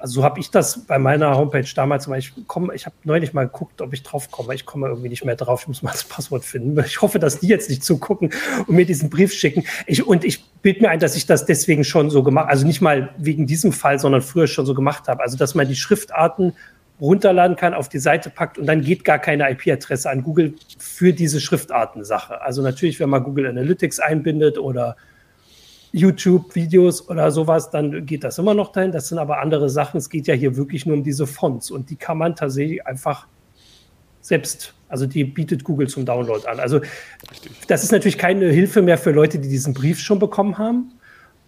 [0.00, 3.32] Also so habe ich das bei meiner Homepage damals, weil ich komme, ich habe neulich
[3.32, 4.54] mal geguckt, ob ich drauf komme.
[4.54, 5.62] Ich komme irgendwie nicht mehr drauf.
[5.62, 6.78] Ich muss mal das Passwort finden.
[6.86, 8.32] Ich hoffe, dass die jetzt nicht zugucken
[8.66, 9.64] und mir diesen Brief schicken.
[9.86, 12.80] Ich, und ich bilde mir ein, dass ich das deswegen schon so gemacht, also nicht
[12.80, 15.22] mal wegen diesem Fall, sondern früher schon so gemacht habe.
[15.22, 16.54] Also dass man die Schriftarten
[17.00, 21.12] runterladen kann, auf die Seite packt und dann geht gar keine IP-Adresse an Google für
[21.12, 22.40] diese Schriftartensache.
[22.42, 24.96] Also natürlich, wenn man Google Analytics einbindet oder
[25.92, 28.92] YouTube-Videos oder sowas, dann geht das immer noch dahin.
[28.92, 29.98] Das sind aber andere Sachen.
[29.98, 33.26] Es geht ja hier wirklich nur um diese Fonts und die kann man tatsächlich einfach
[34.20, 36.60] selbst, also die bietet Google zum Download an.
[36.60, 36.80] Also
[37.30, 37.52] Richtig.
[37.66, 40.92] das ist natürlich keine Hilfe mehr für Leute, die diesen Brief schon bekommen haben,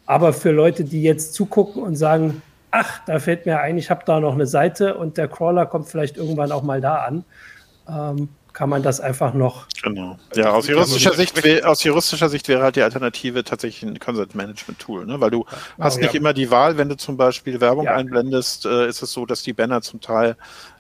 [0.07, 4.03] aber für Leute, die jetzt zugucken und sagen, ach, da fällt mir ein, ich habe
[4.07, 7.24] da noch eine Seite und der Crawler kommt vielleicht irgendwann auch mal da an.
[7.88, 9.66] Ähm, kann man das einfach noch.
[9.82, 10.18] Genau.
[10.34, 14.78] Ja, aus juristischer, Sicht, aus juristischer Sicht wäre halt die Alternative tatsächlich ein Consent Management
[14.78, 15.20] Tool, ne?
[15.20, 15.46] weil du oh,
[15.78, 16.03] hast ja.
[16.03, 17.94] nicht immer die Wahl, wenn du zum Beispiel Werbung ja.
[17.94, 20.36] einblendest, äh, ist es so, dass die Banner zum Teil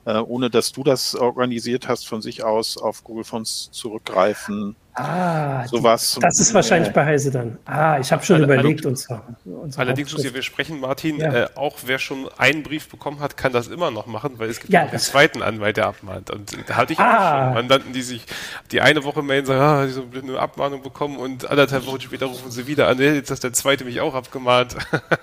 [0.06, 4.76] äh, ohne dass du das organisiert hast, von sich aus auf Google Fonts zurückgreifen.
[4.94, 6.14] Ah, sowas.
[6.14, 7.58] Die, das ist wahrscheinlich bei Heise dann.
[7.64, 8.84] Ah, ich habe schon All, überlegt.
[8.84, 11.44] Unsere, unsere allerdings muss ich, wir sprechen, Martin, ja.
[11.44, 14.58] äh, auch wer schon einen Brief bekommen hat, kann das immer noch machen, weil es
[14.58, 16.30] gibt ja, einen zweiten Anwalt, der abmahnt.
[16.30, 17.04] Und da hatte ich ah.
[17.04, 18.26] auch schon Mandanten, die sich
[18.72, 22.26] die eine Woche melden, sagen, ah, die so eine Abmahnung bekommen und anderthalb Wochen später
[22.26, 24.76] rufen sie wieder an, jetzt hat der zweite mich auch abgemahnt.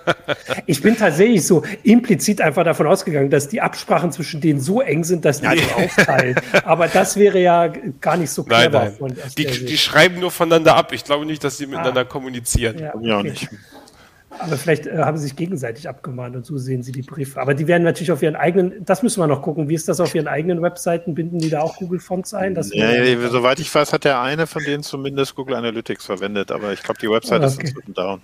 [0.66, 5.04] ich bin tatsächlich so implizit einfach davon ausgegangen, dass die Absprachen zwischen denen so eng
[5.04, 6.36] sind, dass die sich aufteilen.
[6.64, 7.68] Aber das wäre ja
[8.00, 8.84] gar nicht so clever.
[8.84, 9.16] Nein, nein.
[9.36, 10.92] die, die, schreiben nur voneinander ab.
[10.92, 12.04] Ich glaube nicht, dass sie miteinander ah.
[12.04, 12.78] kommunizieren.
[12.78, 13.06] Ja, okay.
[13.06, 13.48] ja, nicht.
[14.30, 17.40] Aber vielleicht äh, haben sie sich gegenseitig abgemahnt und so sehen sie die Briefe.
[17.40, 19.68] Aber die werden natürlich auf ihren eigenen, das müssen wir noch gucken.
[19.68, 21.14] Wie ist das auf ihren eigenen Webseiten?
[21.14, 22.54] Binden die da auch Google Fonts ein?
[22.72, 26.52] ja, ja, soweit ich weiß, hat der eine von denen zumindest Google Analytics verwendet.
[26.52, 27.46] Aber ich glaube, die Website okay.
[27.46, 28.20] ist inzwischen down.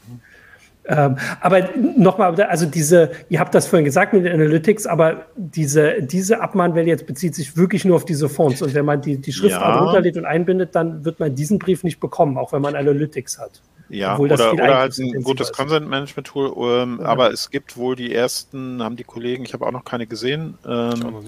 [0.86, 6.02] Ähm, aber nochmal, also diese, ihr habt das vorhin gesagt mit den Analytics, aber diese,
[6.02, 8.60] diese Abmahnwelle jetzt bezieht sich wirklich nur auf diese Fonts.
[8.60, 9.82] Und wenn man die, die Schriftart ja.
[9.82, 13.62] runterlädt und einbindet, dann wird man diesen Brief nicht bekommen, auch wenn man Analytics hat.
[13.88, 16.52] Ja, oder, oder halt ein gutes Consent Management Tool.
[16.56, 17.06] Ähm, ja.
[17.06, 20.58] Aber es gibt wohl die ersten, haben die Kollegen, ich habe auch noch keine gesehen,
[20.66, 21.24] ähm,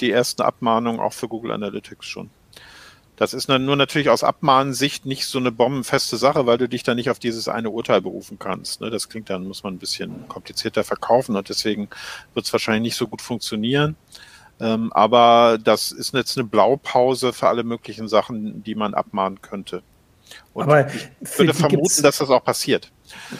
[0.00, 2.30] die ersten Abmahnungen auch für Google Analytics schon.
[3.16, 6.96] Das ist nur natürlich aus Abmahnsicht nicht so eine bombenfeste Sache, weil du dich dann
[6.96, 8.82] nicht auf dieses eine Urteil berufen kannst.
[8.82, 8.90] Ne?
[8.90, 11.88] Das klingt dann, muss man ein bisschen komplizierter verkaufen und deswegen
[12.34, 13.96] wird es wahrscheinlich nicht so gut funktionieren.
[14.60, 19.82] Ähm, aber das ist jetzt eine Blaupause für alle möglichen Sachen, die man abmahnen könnte.
[20.52, 22.90] Und aber ich würde vermuten, dass das auch passiert.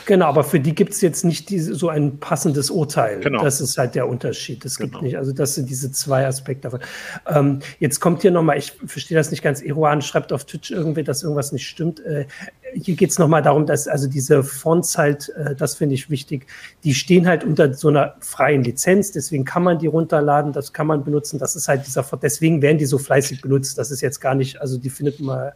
[0.04, 3.20] Genau, aber für die gibt es jetzt nicht diese, so ein passendes Urteil.
[3.20, 3.42] Genau.
[3.42, 4.64] Das ist halt der Unterschied.
[4.64, 4.90] Das genau.
[4.90, 6.80] gibt nicht, also das sind diese zwei Aspekte davon.
[7.26, 11.02] Ähm, jetzt kommt hier nochmal, ich verstehe das nicht ganz, Eruan schreibt auf Twitch irgendwie,
[11.02, 12.00] dass irgendwas nicht stimmt.
[12.00, 12.26] Äh,
[12.74, 16.46] hier geht es nochmal darum, dass also diese Fonts halt, äh, das finde ich wichtig,
[16.84, 20.86] die stehen halt unter so einer freien Lizenz, deswegen kann man die runterladen, das kann
[20.86, 24.20] man benutzen, das ist halt dieser, deswegen werden die so fleißig benutzt, das ist jetzt
[24.20, 25.52] gar nicht, also die findet man,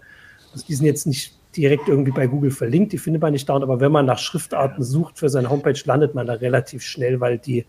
[0.52, 3.62] also die sind jetzt nicht direkt irgendwie bei Google verlinkt, die findet man nicht dauernd,
[3.62, 7.38] aber wenn man nach Schriftarten sucht für seine Homepage, landet man da relativ schnell, weil
[7.38, 7.66] die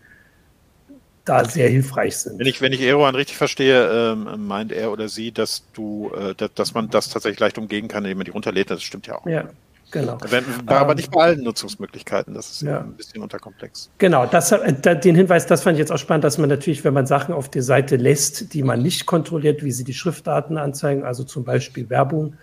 [1.24, 2.38] da sehr hilfreich sind.
[2.38, 6.34] Wenn ich, wenn ich Eroan richtig verstehe, ähm, meint er oder sie, dass du, äh,
[6.34, 9.16] dass, dass man das tatsächlich leicht umgehen kann, indem man die runterlädt, das stimmt ja
[9.18, 9.26] auch.
[9.26, 9.44] Ja,
[9.92, 10.18] genau.
[10.28, 12.80] Wenn, aber ähm, nicht bei allen Nutzungsmöglichkeiten, das ist ja.
[12.80, 13.90] ein bisschen unterkomplex.
[13.98, 16.94] Genau, das, äh, den Hinweis, das fand ich jetzt auch spannend, dass man natürlich, wenn
[16.94, 21.04] man Sachen auf der Seite lässt, die man nicht kontrolliert, wie sie die Schriftdaten anzeigen,
[21.04, 22.34] also zum Beispiel Werbung,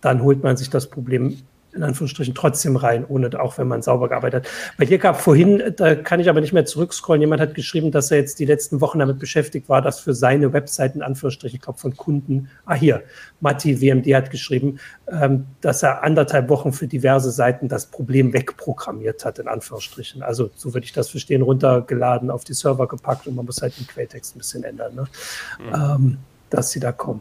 [0.00, 1.38] dann holt man sich das Problem
[1.78, 4.52] in Anführungsstrichen trotzdem rein, ohne auch wenn man sauber gearbeitet hat.
[4.78, 8.10] Bei dir gab vorhin, da kann ich aber nicht mehr zurückscrollen, jemand hat geschrieben, dass
[8.10, 11.62] er jetzt die letzten Wochen damit beschäftigt war, dass für seine Webseiten, in Anführungsstrichen, ich
[11.62, 13.02] glaube von Kunden, ah hier,
[13.40, 19.24] Matti WMD hat geschrieben, ähm, dass er anderthalb Wochen für diverse Seiten das Problem wegprogrammiert
[19.24, 20.22] hat, in Anführungsstrichen.
[20.22, 23.78] Also so würde ich das verstehen, runtergeladen, auf die Server gepackt und man muss halt
[23.78, 25.06] den Quelltext ein bisschen ändern, ne?
[25.58, 25.74] Mhm.
[25.74, 26.18] Ähm,
[26.50, 27.20] dass sie da kommen.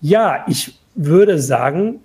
[0.00, 2.00] Ja, ich würde sagen,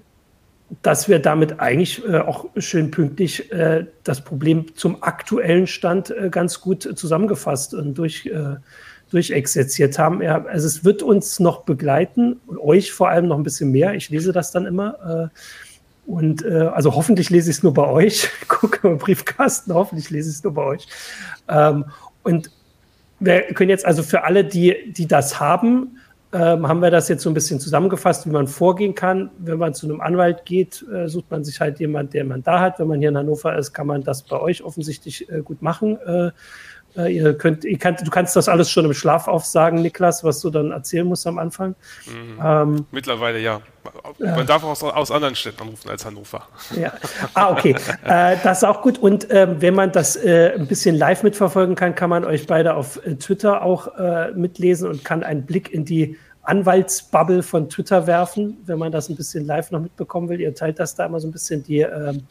[0.81, 6.29] dass wir damit eigentlich äh, auch schön pünktlich äh, das Problem zum aktuellen Stand äh,
[6.29, 8.57] ganz gut zusammengefasst und durch, äh,
[9.09, 10.21] durchexerziert haben.
[10.21, 13.95] Ja, also es wird uns noch begleiten euch vor allem noch ein bisschen mehr.
[13.95, 15.29] Ich lese das dann immer.
[15.33, 18.29] Äh, und äh, also hoffentlich lese ich es nur bei euch.
[18.47, 20.87] Gucke im Briefkasten, hoffentlich lese ich es nur bei euch.
[21.47, 21.85] Ähm,
[22.23, 22.51] und
[23.19, 25.97] wir können jetzt also für alle, die, die das haben,
[26.31, 29.31] ähm, haben wir das jetzt so ein bisschen zusammengefasst, wie man vorgehen kann.
[29.39, 32.59] Wenn man zu einem Anwalt geht, äh, sucht man sich halt jemand, der man da
[32.59, 32.79] hat.
[32.79, 35.97] Wenn man hier in Hannover ist, kann man das bei euch offensichtlich äh, gut machen.
[36.05, 36.31] Äh,
[37.07, 40.49] ihr könnt, ihr kann, du kannst das alles schon im Schlaf aufsagen, Niklas, was du
[40.49, 41.75] dann erzählen musst am Anfang.
[42.05, 42.39] Mhm.
[42.43, 43.61] Ähm, Mittlerweile ja.
[44.19, 46.47] Man darf auch aus, aus, anderen Städten anrufen als Hannover.
[46.75, 46.93] Ja.
[47.33, 47.75] Ah, okay.
[48.05, 48.97] äh, das ist auch gut.
[48.97, 52.75] Und ähm, wenn man das äh, ein bisschen live mitverfolgen kann, kann man euch beide
[52.75, 58.05] auf äh, Twitter auch äh, mitlesen und kann einen Blick in die Anwaltsbubble von Twitter
[58.07, 60.41] werfen, wenn man das ein bisschen live noch mitbekommen will.
[60.41, 61.63] Ihr teilt das da immer so ein bisschen.
[61.63, 62.23] Die, ähm,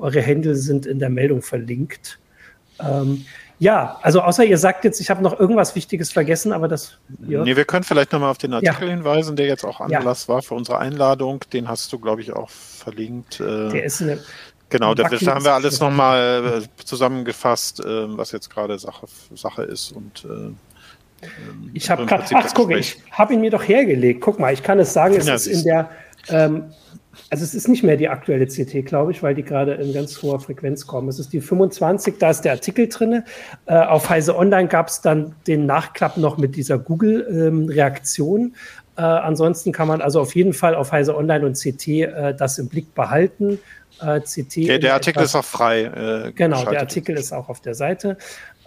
[0.00, 2.18] eure Hände sind in der Meldung verlinkt.
[2.80, 3.24] Ähm,
[3.60, 6.98] ja, also außer ihr sagt jetzt, ich habe noch irgendwas Wichtiges vergessen, aber das.
[7.28, 7.44] Ja.
[7.44, 8.94] Nee, wir können vielleicht nochmal auf den Artikel ja.
[8.94, 10.34] hinweisen, der jetzt auch Anlass ja.
[10.34, 11.40] war für unsere Einladung.
[11.52, 13.38] Den hast du, glaube ich, auch verlinkt.
[13.38, 14.18] Äh, der ist eine.
[14.70, 19.92] Genau, da haben wir alles nochmal äh, zusammengefasst, äh, was jetzt gerade Sache, Sache ist
[19.92, 20.26] und
[21.74, 24.22] ich habe gerade, ach guck, ich habe ihn mir doch hergelegt.
[24.22, 25.90] Guck mal, ich kann es sagen, es ist in der,
[26.28, 26.72] ähm,
[27.28, 30.22] also es ist nicht mehr die aktuelle CT, glaube ich, weil die gerade in ganz
[30.22, 31.08] hoher Frequenz kommen.
[31.08, 33.24] Es ist die 25, da ist der Artikel drin.
[33.66, 38.40] Äh, auf Heise Online gab es dann den Nachklapp noch mit dieser Google-Reaktion.
[38.40, 38.54] Ähm,
[38.96, 42.58] äh, ansonsten kann man also auf jeden Fall auf Heise Online und CT äh, das
[42.58, 43.58] im Blick behalten.
[44.00, 45.82] Äh, CT der, der Artikel etwas, ist auch frei.
[45.84, 48.16] Äh, genau, der Artikel ist auch auf der Seite.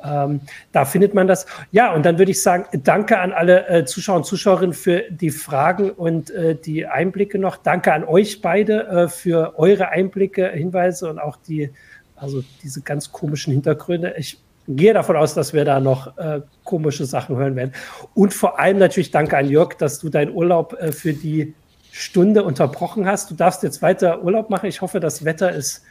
[0.03, 0.41] Ähm,
[0.71, 1.45] da findet man das.
[1.71, 5.31] Ja, und dann würde ich sagen, danke an alle äh, Zuschauer und Zuschauerinnen für die
[5.31, 7.57] Fragen und äh, die Einblicke noch.
[7.57, 11.69] Danke an euch beide äh, für eure Einblicke, Hinweise und auch die,
[12.15, 14.15] also diese ganz komischen Hintergründe.
[14.17, 17.73] Ich gehe davon aus, dass wir da noch äh, komische Sachen hören werden.
[18.13, 21.53] Und vor allem natürlich danke an Jörg, dass du deinen Urlaub äh, für die
[21.91, 23.29] Stunde unterbrochen hast.
[23.29, 24.67] Du darfst jetzt weiter Urlaub machen.
[24.67, 25.83] Ich hoffe, das Wetter ist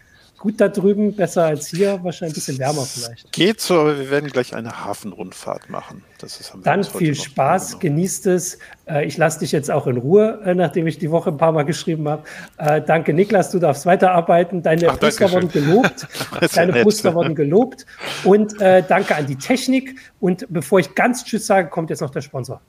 [0.42, 3.30] gut da drüben, besser als hier, wahrscheinlich ein bisschen wärmer vielleicht.
[3.30, 6.02] Geht so, aber wir werden gleich eine Hafenrundfahrt machen.
[6.18, 8.58] Das ist, Dann viel Spaß, genießt es.
[8.88, 11.52] Äh, ich lasse dich jetzt auch in Ruhe, äh, nachdem ich die Woche ein paar
[11.52, 12.22] Mal geschrieben habe.
[12.58, 14.62] Äh, danke, Niklas, du darfst weiterarbeiten.
[14.62, 16.06] Deine Ach, Poster wurden gelobt.
[16.54, 17.86] Deine Poster wurden gelobt.
[18.24, 19.96] Und äh, danke an die Technik.
[20.20, 22.60] Und bevor ich ganz Tschüss sage, kommt jetzt noch der Sponsor.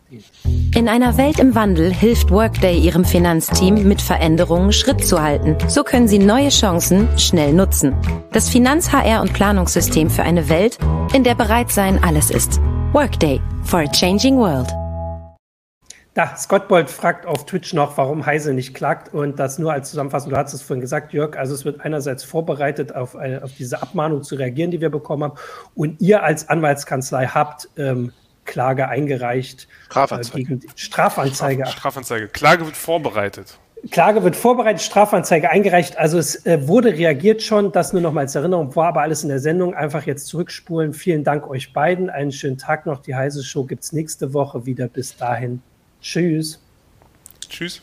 [0.76, 5.58] In einer Welt im Wandel hilft Workday Ihrem Finanzteam, mit Veränderungen Schritt zu halten.
[5.68, 7.63] So können Sie neue Chancen schnell nutzen.
[8.32, 10.78] Das Finanz-HR- und Planungssystem für eine Welt,
[11.14, 12.60] in der Bereitsein alles ist.
[12.94, 14.68] Workday for a changing world.
[16.14, 19.90] Da, Scott Bolt fragt auf Twitch noch, warum Heise nicht klagt und das nur als
[19.90, 20.30] Zusammenfassung.
[20.30, 21.38] Du hast es vorhin gesagt, Jörg.
[21.38, 25.24] Also es wird einerseits vorbereitet, auf, eine, auf diese Abmahnung zu reagieren, die wir bekommen
[25.24, 25.38] haben.
[25.74, 28.14] Und ihr als Anwaltskanzlei habt ähm,
[28.46, 29.68] Klage eingereicht.
[29.86, 30.40] Strafanzeige.
[30.40, 31.66] Äh, gegen Strafanzeige.
[31.66, 32.28] Strafanzeige.
[32.28, 33.58] Klage wird vorbereitet.
[33.92, 35.98] Klage wird vorbereitet, Strafanzeige eingereicht.
[35.98, 39.24] Also es äh, wurde reagiert schon, das nur noch mal als Erinnerung, war aber alles
[39.24, 39.74] in der Sendung.
[39.74, 40.94] Einfach jetzt zurückspulen.
[40.94, 42.10] Vielen Dank euch beiden.
[42.10, 43.02] Einen schönen Tag noch.
[43.02, 44.88] Die heiße Show gibt es nächste Woche wieder.
[44.88, 45.62] Bis dahin.
[46.02, 46.62] Tschüss.
[47.50, 47.82] Tschüss.